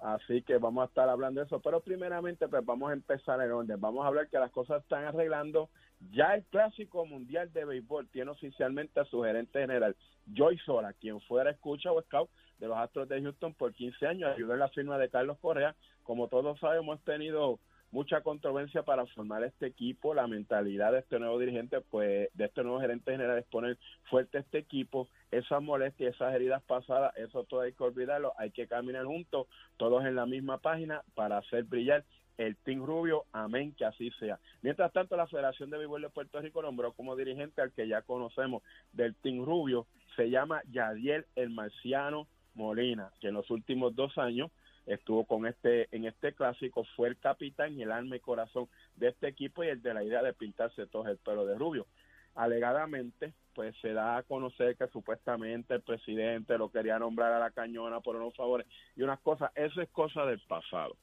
Así 0.02 0.42
que 0.42 0.58
vamos 0.58 0.84
a 0.84 0.88
estar 0.88 1.10
hablando 1.10 1.42
de 1.42 1.48
eso. 1.48 1.60
Pero 1.60 1.80
primeramente 1.82 2.48
pues 2.48 2.66
vamos 2.66 2.90
a 2.90 2.94
empezar 2.94 3.42
en 3.42 3.52
orden. 3.52 3.80
Vamos 3.80 4.04
a 4.04 4.08
hablar 4.08 4.28
que 4.30 4.38
las 4.38 4.52
cosas 4.52 4.82
están 4.84 5.06
arreglando. 5.06 5.70
Ya 6.12 6.36
el 6.36 6.44
Clásico 6.46 7.06
Mundial 7.06 7.52
de 7.54 7.66
Béisbol 7.66 8.08
tiene 8.10 8.32
oficialmente 8.32 9.00
a 9.00 9.06
su 9.06 9.24
gerente 9.24 9.60
general, 9.60 9.96
Joy 10.34 10.58
Sola, 10.60 10.94
quien 10.94 11.22
fuera 11.22 11.52
escucha 11.52 11.92
o 11.92 12.02
scout 12.02 12.30
de 12.60 12.68
los 12.68 12.78
Astros 12.78 13.08
de 13.10 13.22
Houston 13.22 13.54
por 13.54 13.74
15 13.74 14.06
años. 14.08 14.32
Ayudó 14.36 14.54
en 14.54 14.60
la 14.60 14.70
firma 14.70 14.98
de 14.98 15.10
Carlos 15.10 15.38
Correa. 15.40 15.76
Como 16.04 16.28
todos 16.28 16.60
sabemos, 16.60 16.84
hemos 16.86 17.02
tenido 17.04 17.60
mucha 17.92 18.22
controversia 18.22 18.84
para 18.84 19.06
formar 19.08 19.44
este 19.44 19.68
equipo. 19.68 20.14
La 20.14 20.28
mentalidad 20.28 20.92
de 20.92 21.00
este 21.00 21.18
nuevo 21.18 21.40
dirigente, 21.40 21.82
pues 21.82 22.30
de 22.34 22.46
este 22.46 22.64
nuevo 22.64 22.82
gerente 22.82 23.12
general 23.12 23.38
es 23.38 23.46
poner 23.46 23.78
fuerte 24.10 24.40
este 24.40 24.60
equipo. 24.60 25.08
Esas 25.36 25.62
molestias, 25.62 26.16
esas 26.16 26.34
heridas 26.34 26.64
pasadas, 26.64 27.16
eso 27.18 27.44
todo 27.44 27.62
hay 27.62 27.74
que 27.74 27.84
olvidarlo. 27.84 28.34
Hay 28.38 28.52
que 28.52 28.68
caminar 28.68 29.04
juntos, 29.04 29.48
todos 29.76 30.06
en 30.06 30.16
la 30.16 30.26
misma 30.26 30.60
página 30.60 31.04
para 31.14 31.40
hacer 31.40 31.66
brillar 31.66 32.06
el 32.38 32.56
Team 32.58 32.86
Rubio. 32.86 33.26
Amén, 33.34 33.74
que 33.78 33.84
así 33.84 34.12
sea. 34.12 34.40
Mientras 34.62 34.94
tanto, 34.94 35.18
la 35.18 35.28
Federación 35.28 35.70
de 35.70 35.78
Béisbol 35.78 36.04
de 36.04 36.10
Puerto 36.10 36.40
Rico 36.40 36.62
nombró 36.62 36.94
como 36.94 37.18
dirigente 37.18 37.62
al 37.62 37.74
que 37.74 37.86
ya 37.86 38.02
conocemos 38.02 38.64
del 38.94 39.14
Team 39.16 39.44
Rubio. 39.44 39.88
Se 40.16 40.30
llama 40.30 40.62
Yadiel 40.72 41.26
El 41.36 41.50
Marciano 41.50 42.28
Molina, 42.54 43.12
que 43.20 43.28
en 43.28 43.34
los 43.34 43.50
últimos 43.52 43.94
dos 43.94 44.18
años 44.18 44.52
estuvo 44.86 45.26
con 45.26 45.48
este 45.48 45.88
en 45.92 46.06
este 46.06 46.34
clásico, 46.34 46.86
fue 46.96 47.10
el 47.10 47.18
capitán 47.18 47.78
y 47.78 47.82
el 47.82 47.92
alma 47.92 48.16
y 48.16 48.20
corazón 48.20 48.70
de 48.96 49.10
este 49.10 49.28
equipo 49.28 49.64
y 49.64 49.68
el 49.68 49.82
de 49.82 49.94
la 49.94 50.04
idea 50.04 50.22
de 50.22 50.34
pintarse 50.34 50.88
todo 50.88 51.08
el 51.08 51.18
pelo 51.18 51.46
de 51.46 51.56
rubio. 51.56 51.88
Alegadamente, 52.36 53.34
pues 53.54 53.76
se 53.82 53.94
da 53.94 54.18
a 54.18 54.24
conocer 54.24 54.76
que 54.76 54.88
supuestamente 54.88 55.74
el 55.74 55.82
presidente 55.82 56.58
lo 56.58 56.70
quería 56.70 57.00
nombrar 57.00 57.32
a 57.32 57.40
la 57.40 57.52
cañona 57.52 58.02
por 58.02 58.18
unos 58.18 58.36
favores 58.36 58.68
y 58.96 59.02
unas 59.02 59.20
cosas, 59.22 59.52
eso 59.56 59.82
es 59.82 59.90
cosa 59.90 60.26
del 60.26 60.42
pasado. 60.42 60.98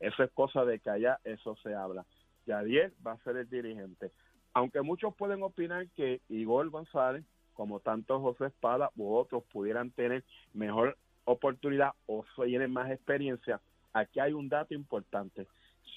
Eso 0.00 0.22
es 0.22 0.30
cosa 0.32 0.64
de 0.66 0.80
que 0.80 0.90
allá 0.90 1.18
eso 1.24 1.56
se 1.62 1.74
habla. 1.74 2.04
Yadiel 2.46 2.92
va 3.04 3.12
a 3.12 3.18
ser 3.24 3.38
el 3.38 3.48
dirigente. 3.48 4.12
Aunque 4.52 4.82
muchos 4.82 5.14
pueden 5.14 5.42
opinar 5.42 5.88
que 5.96 6.20
Igor 6.28 6.68
González, 6.68 7.24
como 7.54 7.80
tanto 7.80 8.20
José 8.20 8.46
Espada 8.46 8.90
u 8.96 9.14
otros 9.14 9.44
pudieran 9.44 9.90
tener 9.90 10.24
mejor 10.52 10.98
oportunidad 11.24 11.92
o 12.06 12.24
tienen 12.44 12.72
más 12.72 12.90
experiencia, 12.90 13.60
aquí 13.92 14.20
hay 14.20 14.32
un 14.32 14.48
dato 14.48 14.74
importante. 14.74 15.46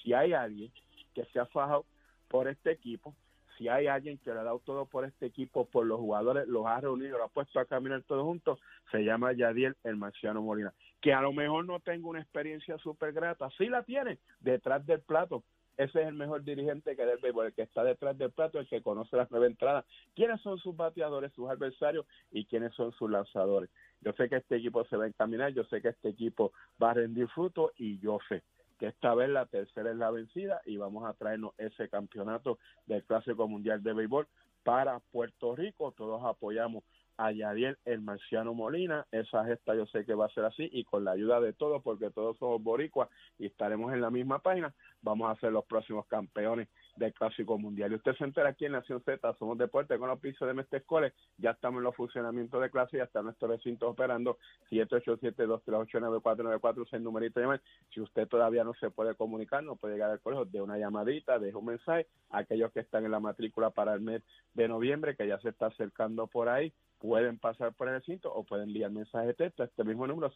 Si 0.02 0.14
hay 0.14 0.32
alguien 0.32 0.72
que 1.14 1.24
se 1.26 1.38
ha 1.38 1.46
fajado 1.46 1.84
por 2.28 2.48
este 2.48 2.70
equipo, 2.70 3.14
si 3.58 3.68
hay 3.68 3.88
alguien 3.88 4.18
que 4.18 4.32
le 4.32 4.38
ha 4.38 4.44
dado 4.44 4.60
todo 4.60 4.86
por 4.86 5.04
este 5.04 5.26
equipo, 5.26 5.66
por 5.66 5.84
los 5.84 5.98
jugadores, 5.98 6.46
los 6.46 6.64
ha 6.66 6.80
reunido, 6.80 7.18
lo 7.18 7.24
ha 7.24 7.28
puesto 7.28 7.58
a 7.58 7.66
caminar 7.66 8.02
todos 8.04 8.22
juntos, 8.22 8.60
se 8.92 9.00
llama 9.00 9.32
Yadiel 9.32 9.76
el 9.84 9.96
Marciano 9.96 10.40
Molina. 10.40 10.72
Que 11.00 11.12
a 11.12 11.20
lo 11.20 11.32
mejor 11.32 11.66
no 11.66 11.80
tenga 11.80 12.08
una 12.08 12.20
experiencia 12.20 12.78
súper 12.78 13.12
grata, 13.12 13.50
sí 13.58 13.66
la 13.66 13.82
tiene, 13.82 14.18
detrás 14.40 14.86
del 14.86 15.00
plato. 15.00 15.42
Ese 15.76 16.02
es 16.02 16.08
el 16.08 16.14
mejor 16.14 16.42
dirigente 16.42 16.96
que 16.96 17.06
del 17.06 17.18
béisbol, 17.18 17.46
el 17.46 17.52
que 17.52 17.62
está 17.62 17.84
detrás 17.84 18.18
del 18.18 18.32
plato, 18.32 18.58
el 18.58 18.68
que 18.68 18.82
conoce 18.82 19.16
las 19.16 19.30
nueve 19.30 19.46
entradas. 19.46 19.84
¿Quiénes 20.14 20.40
son 20.40 20.58
sus 20.58 20.76
bateadores, 20.76 21.32
sus 21.34 21.48
adversarios 21.48 22.04
y 22.32 22.46
quiénes 22.46 22.74
son 22.74 22.90
sus 22.92 23.08
lanzadores? 23.08 23.70
Yo 24.00 24.12
sé 24.14 24.28
que 24.28 24.36
este 24.36 24.56
equipo 24.56 24.84
se 24.86 24.96
va 24.96 25.04
a 25.04 25.08
encaminar, 25.08 25.52
yo 25.52 25.64
sé 25.64 25.80
que 25.80 25.88
este 25.88 26.08
equipo 26.08 26.52
va 26.82 26.90
a 26.90 26.94
rendir 26.94 27.28
fruto 27.28 27.72
y 27.76 27.98
yo 28.00 28.18
sé 28.28 28.42
que 28.78 28.86
esta 28.86 29.14
vez 29.14 29.28
la 29.28 29.46
tercera 29.46 29.90
es 29.90 29.96
la 29.96 30.10
vencida 30.10 30.60
y 30.64 30.76
vamos 30.76 31.04
a 31.04 31.14
traernos 31.14 31.52
ese 31.58 31.88
campeonato 31.88 32.58
del 32.86 33.04
Clásico 33.04 33.48
Mundial 33.48 33.82
de 33.82 33.92
Béisbol 33.92 34.26
para 34.62 35.00
Puerto 35.00 35.56
Rico. 35.56 35.92
Todos 35.92 36.24
apoyamos 36.24 36.84
a 37.16 37.32
Yadiel 37.32 37.76
el 37.84 38.00
Marciano 38.00 38.54
Molina. 38.54 39.06
Esa 39.10 39.44
gesta 39.44 39.74
yo 39.74 39.86
sé 39.86 40.04
que 40.04 40.14
va 40.14 40.26
a 40.26 40.30
ser 40.30 40.44
así 40.44 40.68
y 40.72 40.84
con 40.84 41.04
la 41.04 41.10
ayuda 41.12 41.40
de 41.40 41.52
todos, 41.52 41.82
porque 41.82 42.10
todos 42.10 42.38
somos 42.38 42.62
boricuas 42.62 43.08
y 43.38 43.46
estaremos 43.46 43.92
en 43.92 44.00
la 44.00 44.10
misma 44.10 44.38
página, 44.38 44.72
vamos 45.02 45.30
a 45.30 45.40
ser 45.40 45.52
los 45.52 45.64
próximos 45.64 46.06
campeones 46.06 46.68
del 46.98 47.14
Clásico 47.14 47.56
Mundial. 47.58 47.92
Y 47.92 47.94
usted 47.96 48.14
se 48.16 48.24
entera 48.24 48.48
aquí 48.50 48.66
en 48.66 48.72
Nación 48.72 49.00
Z, 49.04 49.34
somos 49.38 49.56
deporte 49.56 49.96
con 49.98 50.08
los 50.08 50.18
pisos 50.18 50.48
de 50.48 50.54
Mestre 50.54 50.80
Escoles, 50.80 51.14
ya 51.36 51.52
estamos 51.52 51.78
en 51.78 51.84
los 51.84 51.94
funcionamientos 51.96 52.60
de 52.60 52.70
clase, 52.70 52.96
ya 52.98 53.04
está 53.04 53.22
nuestro 53.22 53.48
recinto 53.48 53.88
operando 53.88 54.36
787-238-9494, 54.70 56.86
es 56.86 56.92
el 56.92 57.04
numerito 57.04 57.40
de 57.40 57.46
llamar. 57.46 57.62
Si 57.94 58.00
usted 58.00 58.28
todavía 58.28 58.64
no 58.64 58.74
se 58.74 58.90
puede 58.90 59.14
comunicar, 59.14 59.62
no 59.62 59.76
puede 59.76 59.94
llegar 59.94 60.10
al 60.10 60.20
colegio, 60.20 60.44
de 60.44 60.60
una 60.60 60.76
llamadita, 60.78 61.38
deje 61.38 61.56
un 61.56 61.66
mensaje 61.66 62.08
aquellos 62.30 62.72
que 62.72 62.80
están 62.80 63.04
en 63.04 63.12
la 63.12 63.20
matrícula 63.20 63.70
para 63.70 63.94
el 63.94 64.00
mes 64.00 64.22
de 64.54 64.66
noviembre, 64.68 65.16
que 65.16 65.26
ya 65.26 65.38
se 65.40 65.50
está 65.50 65.66
acercando 65.66 66.26
por 66.26 66.48
ahí, 66.48 66.72
pueden 66.98 67.38
pasar 67.38 67.72
por 67.74 67.88
el 67.88 67.94
recinto 67.94 68.32
o 68.32 68.44
pueden 68.44 68.68
enviar 68.68 68.90
mensaje 68.90 69.28
de 69.28 69.34
texto 69.34 69.62
a 69.62 69.66
este 69.66 69.84
mismo 69.84 70.06
número 70.06 70.30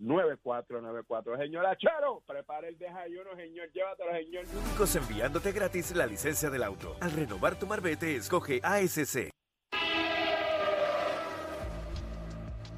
787-238-9494. 0.00 1.38
Señor 1.38 1.66
Achero, 1.66 2.22
prepare 2.26 2.68
el 2.68 2.78
desayuno, 2.78 3.34
señor, 3.36 3.70
llévatelo, 3.72 4.12
señor. 4.12 4.44
Únicos 4.64 4.96
enviándote 4.96 5.52
gratis 5.52 5.94
la 5.94 6.06
licencia 6.06 6.50
del 6.50 6.62
auto. 6.62 6.96
Al 7.00 7.12
renovar 7.12 7.58
tu 7.58 7.66
marbete, 7.66 8.16
escoge 8.16 8.60
ASC. 8.62 9.37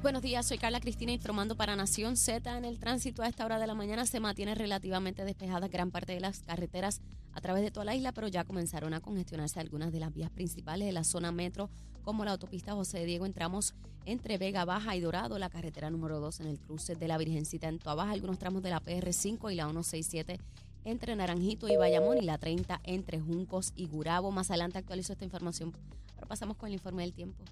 Buenos 0.01 0.23
días, 0.23 0.47
soy 0.47 0.57
Carla 0.57 0.79
Cristina 0.79 1.11
informando 1.11 1.55
para 1.55 1.75
Nación 1.75 2.17
Z. 2.17 2.57
En 2.57 2.65
el 2.65 2.79
tránsito 2.79 3.21
a 3.21 3.27
esta 3.27 3.45
hora 3.45 3.59
de 3.59 3.67
la 3.67 3.75
mañana 3.75 4.07
se 4.07 4.19
mantiene 4.19 4.55
relativamente 4.55 5.23
despejada 5.23 5.67
gran 5.67 5.91
parte 5.91 6.13
de 6.13 6.19
las 6.19 6.39
carreteras 6.39 7.01
a 7.33 7.39
través 7.39 7.61
de 7.61 7.69
toda 7.69 7.85
la 7.85 7.93
isla, 7.93 8.11
pero 8.11 8.27
ya 8.27 8.43
comenzaron 8.43 8.95
a 8.95 8.99
congestionarse 8.99 9.59
algunas 9.59 9.91
de 9.91 9.99
las 9.99 10.11
vías 10.11 10.31
principales 10.31 10.87
de 10.87 10.91
la 10.91 11.03
zona 11.03 11.31
metro, 11.31 11.69
como 12.01 12.25
la 12.25 12.31
autopista 12.31 12.73
José 12.73 13.05
Diego. 13.05 13.27
Entramos 13.27 13.75
entre 14.05 14.39
Vega 14.39 14.65
Baja 14.65 14.95
y 14.95 15.01
Dorado, 15.01 15.37
la 15.37 15.51
carretera 15.51 15.91
número 15.91 16.19
2 16.19 16.39
en 16.39 16.47
el 16.47 16.59
cruce 16.59 16.95
de 16.95 17.07
la 17.07 17.19
Virgencita 17.19 17.67
en 17.67 17.77
Toa 17.77 17.93
Baja, 17.93 18.13
algunos 18.13 18.39
tramos 18.39 18.63
de 18.63 18.71
la 18.71 18.81
PR5 18.81 19.51
y 19.51 19.55
la 19.55 19.65
167 19.65 20.39
entre 20.83 21.15
Naranjito 21.15 21.67
y 21.69 21.77
Bayamón 21.77 22.17
y 22.17 22.21
la 22.21 22.39
30 22.39 22.81
entre 22.85 23.19
Juncos 23.19 23.71
y 23.75 23.85
Gurabo. 23.85 24.31
Más 24.31 24.49
adelante 24.49 24.79
actualizo 24.79 25.13
esta 25.13 25.25
información. 25.25 25.73
Ahora 26.15 26.27
pasamos 26.27 26.57
con 26.57 26.69
el 26.69 26.73
informe 26.73 27.03
del 27.03 27.13
tiempo. 27.13 27.43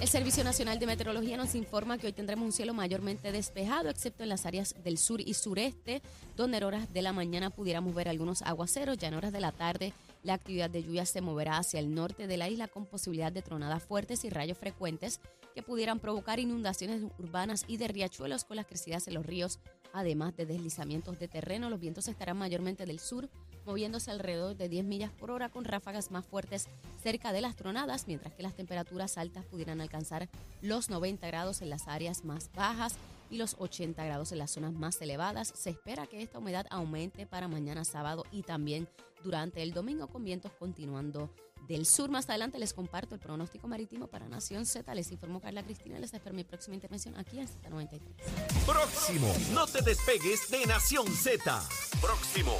El 0.00 0.08
Servicio 0.08 0.42
Nacional 0.44 0.78
de 0.78 0.86
Meteorología 0.86 1.36
nos 1.36 1.54
informa 1.54 1.98
que 1.98 2.06
hoy 2.06 2.14
tendremos 2.14 2.46
un 2.46 2.52
cielo 2.52 2.72
mayormente 2.72 3.32
despejado, 3.32 3.90
excepto 3.90 4.22
en 4.22 4.30
las 4.30 4.46
áreas 4.46 4.74
del 4.82 4.96
sur 4.96 5.20
y 5.20 5.34
sureste, 5.34 6.00
donde 6.38 6.56
en 6.56 6.64
horas 6.64 6.90
de 6.90 7.02
la 7.02 7.12
mañana 7.12 7.50
pudiéramos 7.50 7.94
ver 7.94 8.08
algunos 8.08 8.40
aguaceros, 8.40 8.96
ya 8.96 9.08
en 9.08 9.14
horas 9.14 9.30
de 9.30 9.40
la 9.40 9.52
tarde 9.52 9.92
La 10.22 10.32
actividad 10.32 10.70
de 10.70 10.82
lluvia 10.82 11.04
se 11.04 11.20
moverá 11.20 11.58
hacia 11.58 11.80
el 11.80 11.94
norte 11.94 12.26
de 12.26 12.38
la 12.38 12.48
isla 12.48 12.66
con 12.66 12.86
posibilidad 12.86 13.30
de 13.30 13.42
tronadas 13.42 13.82
fuertes 13.82 14.24
y 14.24 14.30
rayos 14.30 14.56
frecuentes 14.56 15.20
que 15.54 15.62
pudieran 15.62 15.98
provocar 15.98 16.40
inundaciones 16.40 17.02
urbanas 17.18 17.64
y 17.68 17.76
de 17.76 17.88
riachuelos 17.88 18.44
con 18.44 18.56
las 18.56 18.66
crecidas 18.66 19.06
en 19.06 19.14
los 19.14 19.26
ríos, 19.26 19.58
además 19.92 20.34
de 20.34 20.46
deslizamientos 20.46 21.18
de 21.18 21.28
terreno. 21.28 21.68
Los 21.68 21.80
vientos 21.80 22.08
estarán 22.08 22.38
mayormente 22.38 22.86
del 22.86 23.00
sur, 23.00 23.28
moviéndose 23.64 24.10
alrededor 24.10 24.56
de 24.56 24.68
10 24.68 24.84
millas 24.84 25.10
por 25.12 25.30
hora 25.30 25.48
con 25.48 25.64
ráfagas 25.64 26.10
más 26.10 26.24
fuertes 26.24 26.68
cerca 27.02 27.32
de 27.32 27.40
las 27.40 27.56
tronadas, 27.56 28.06
mientras 28.06 28.34
que 28.34 28.42
las 28.42 28.54
temperaturas 28.54 29.18
altas 29.18 29.44
pudieran 29.44 29.80
alcanzar 29.80 30.28
los 30.60 30.90
90 30.90 31.26
grados 31.26 31.62
en 31.62 31.70
las 31.70 31.88
áreas 31.88 32.24
más 32.24 32.50
bajas 32.54 32.96
y 33.30 33.38
los 33.38 33.56
80 33.58 34.04
grados 34.04 34.32
en 34.32 34.38
las 34.38 34.50
zonas 34.50 34.72
más 34.72 35.00
elevadas. 35.00 35.52
Se 35.54 35.70
espera 35.70 36.06
que 36.06 36.22
esta 36.22 36.38
humedad 36.38 36.66
aumente 36.70 37.26
para 37.26 37.48
mañana 37.48 37.84
sábado 37.84 38.24
y 38.32 38.42
también 38.42 38.88
durante 39.22 39.62
el 39.62 39.72
domingo 39.72 40.08
con 40.08 40.24
vientos 40.24 40.52
continuando 40.52 41.30
del 41.68 41.86
sur. 41.86 42.10
Más 42.10 42.28
adelante 42.28 42.58
les 42.58 42.72
comparto 42.72 43.14
el 43.14 43.20
pronóstico 43.20 43.68
marítimo 43.68 44.08
para 44.08 44.28
Nación 44.28 44.66
Z. 44.66 44.92
Les 44.94 45.10
informó 45.12 45.40
Carla 45.40 45.62
Cristina. 45.62 45.98
Les 45.98 46.12
espero 46.12 46.34
mi 46.34 46.44
próxima 46.44 46.74
intervención 46.74 47.16
aquí 47.16 47.38
en 47.38 47.46
Z93. 47.46 48.00
Próximo. 48.66 49.32
No 49.52 49.66
te 49.66 49.82
despegues 49.82 50.50
de 50.50 50.66
Nación 50.66 51.06
Z. 51.06 51.62
Próximo. 52.00 52.56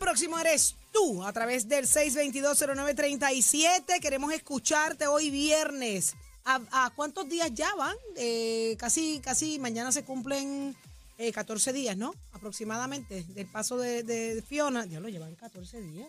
Próximo 0.00 0.36
eres 0.38 0.76
tú 0.92 1.22
a 1.22 1.32
través 1.32 1.68
del 1.68 1.86
6220937. 1.86 4.00
Queremos 4.00 4.32
escucharte 4.32 5.06
hoy 5.06 5.30
viernes. 5.30 6.16
¿A, 6.46 6.90
cuántos 6.96 7.28
días 7.28 7.52
ya 7.52 7.74
van? 7.74 7.94
Eh, 8.16 8.76
casi, 8.78 9.20
casi 9.20 9.58
mañana 9.58 9.92
se 9.92 10.02
cumplen 10.02 10.74
eh, 11.18 11.32
14 11.32 11.74
días, 11.74 11.98
¿no? 11.98 12.14
Aproximadamente 12.32 13.24
del 13.24 13.46
paso 13.46 13.76
de, 13.76 14.42
Fiona. 14.48 14.86
Ya 14.86 15.00
lo 15.00 15.10
llevan 15.10 15.34
14 15.34 15.82
días. 15.82 16.08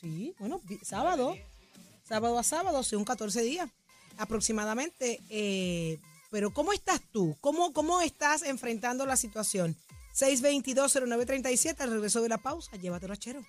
Sí, 0.00 0.34
bueno, 0.38 0.62
sábado. 0.82 1.36
Sábado 2.08 2.38
a 2.38 2.42
sábado, 2.42 2.82
son 2.82 3.04
14 3.04 3.42
días 3.42 3.68
aproximadamente. 4.16 5.20
eh, 5.28 5.98
pero 6.30 6.54
¿cómo 6.54 6.72
estás 6.72 7.02
tú? 7.12 7.36
¿Cómo, 7.40 7.72
¿Cómo 7.72 8.00
estás 8.00 8.44
enfrentando 8.44 9.04
la 9.04 9.16
situación? 9.16 9.76
622-0937. 10.20 11.80
Al 11.80 11.90
regreso 11.90 12.22
de 12.22 12.28
la 12.28 12.38
pausa, 12.38 12.76
llévatelo 12.76 13.12
a 13.14 13.16
Chero. 13.16 13.40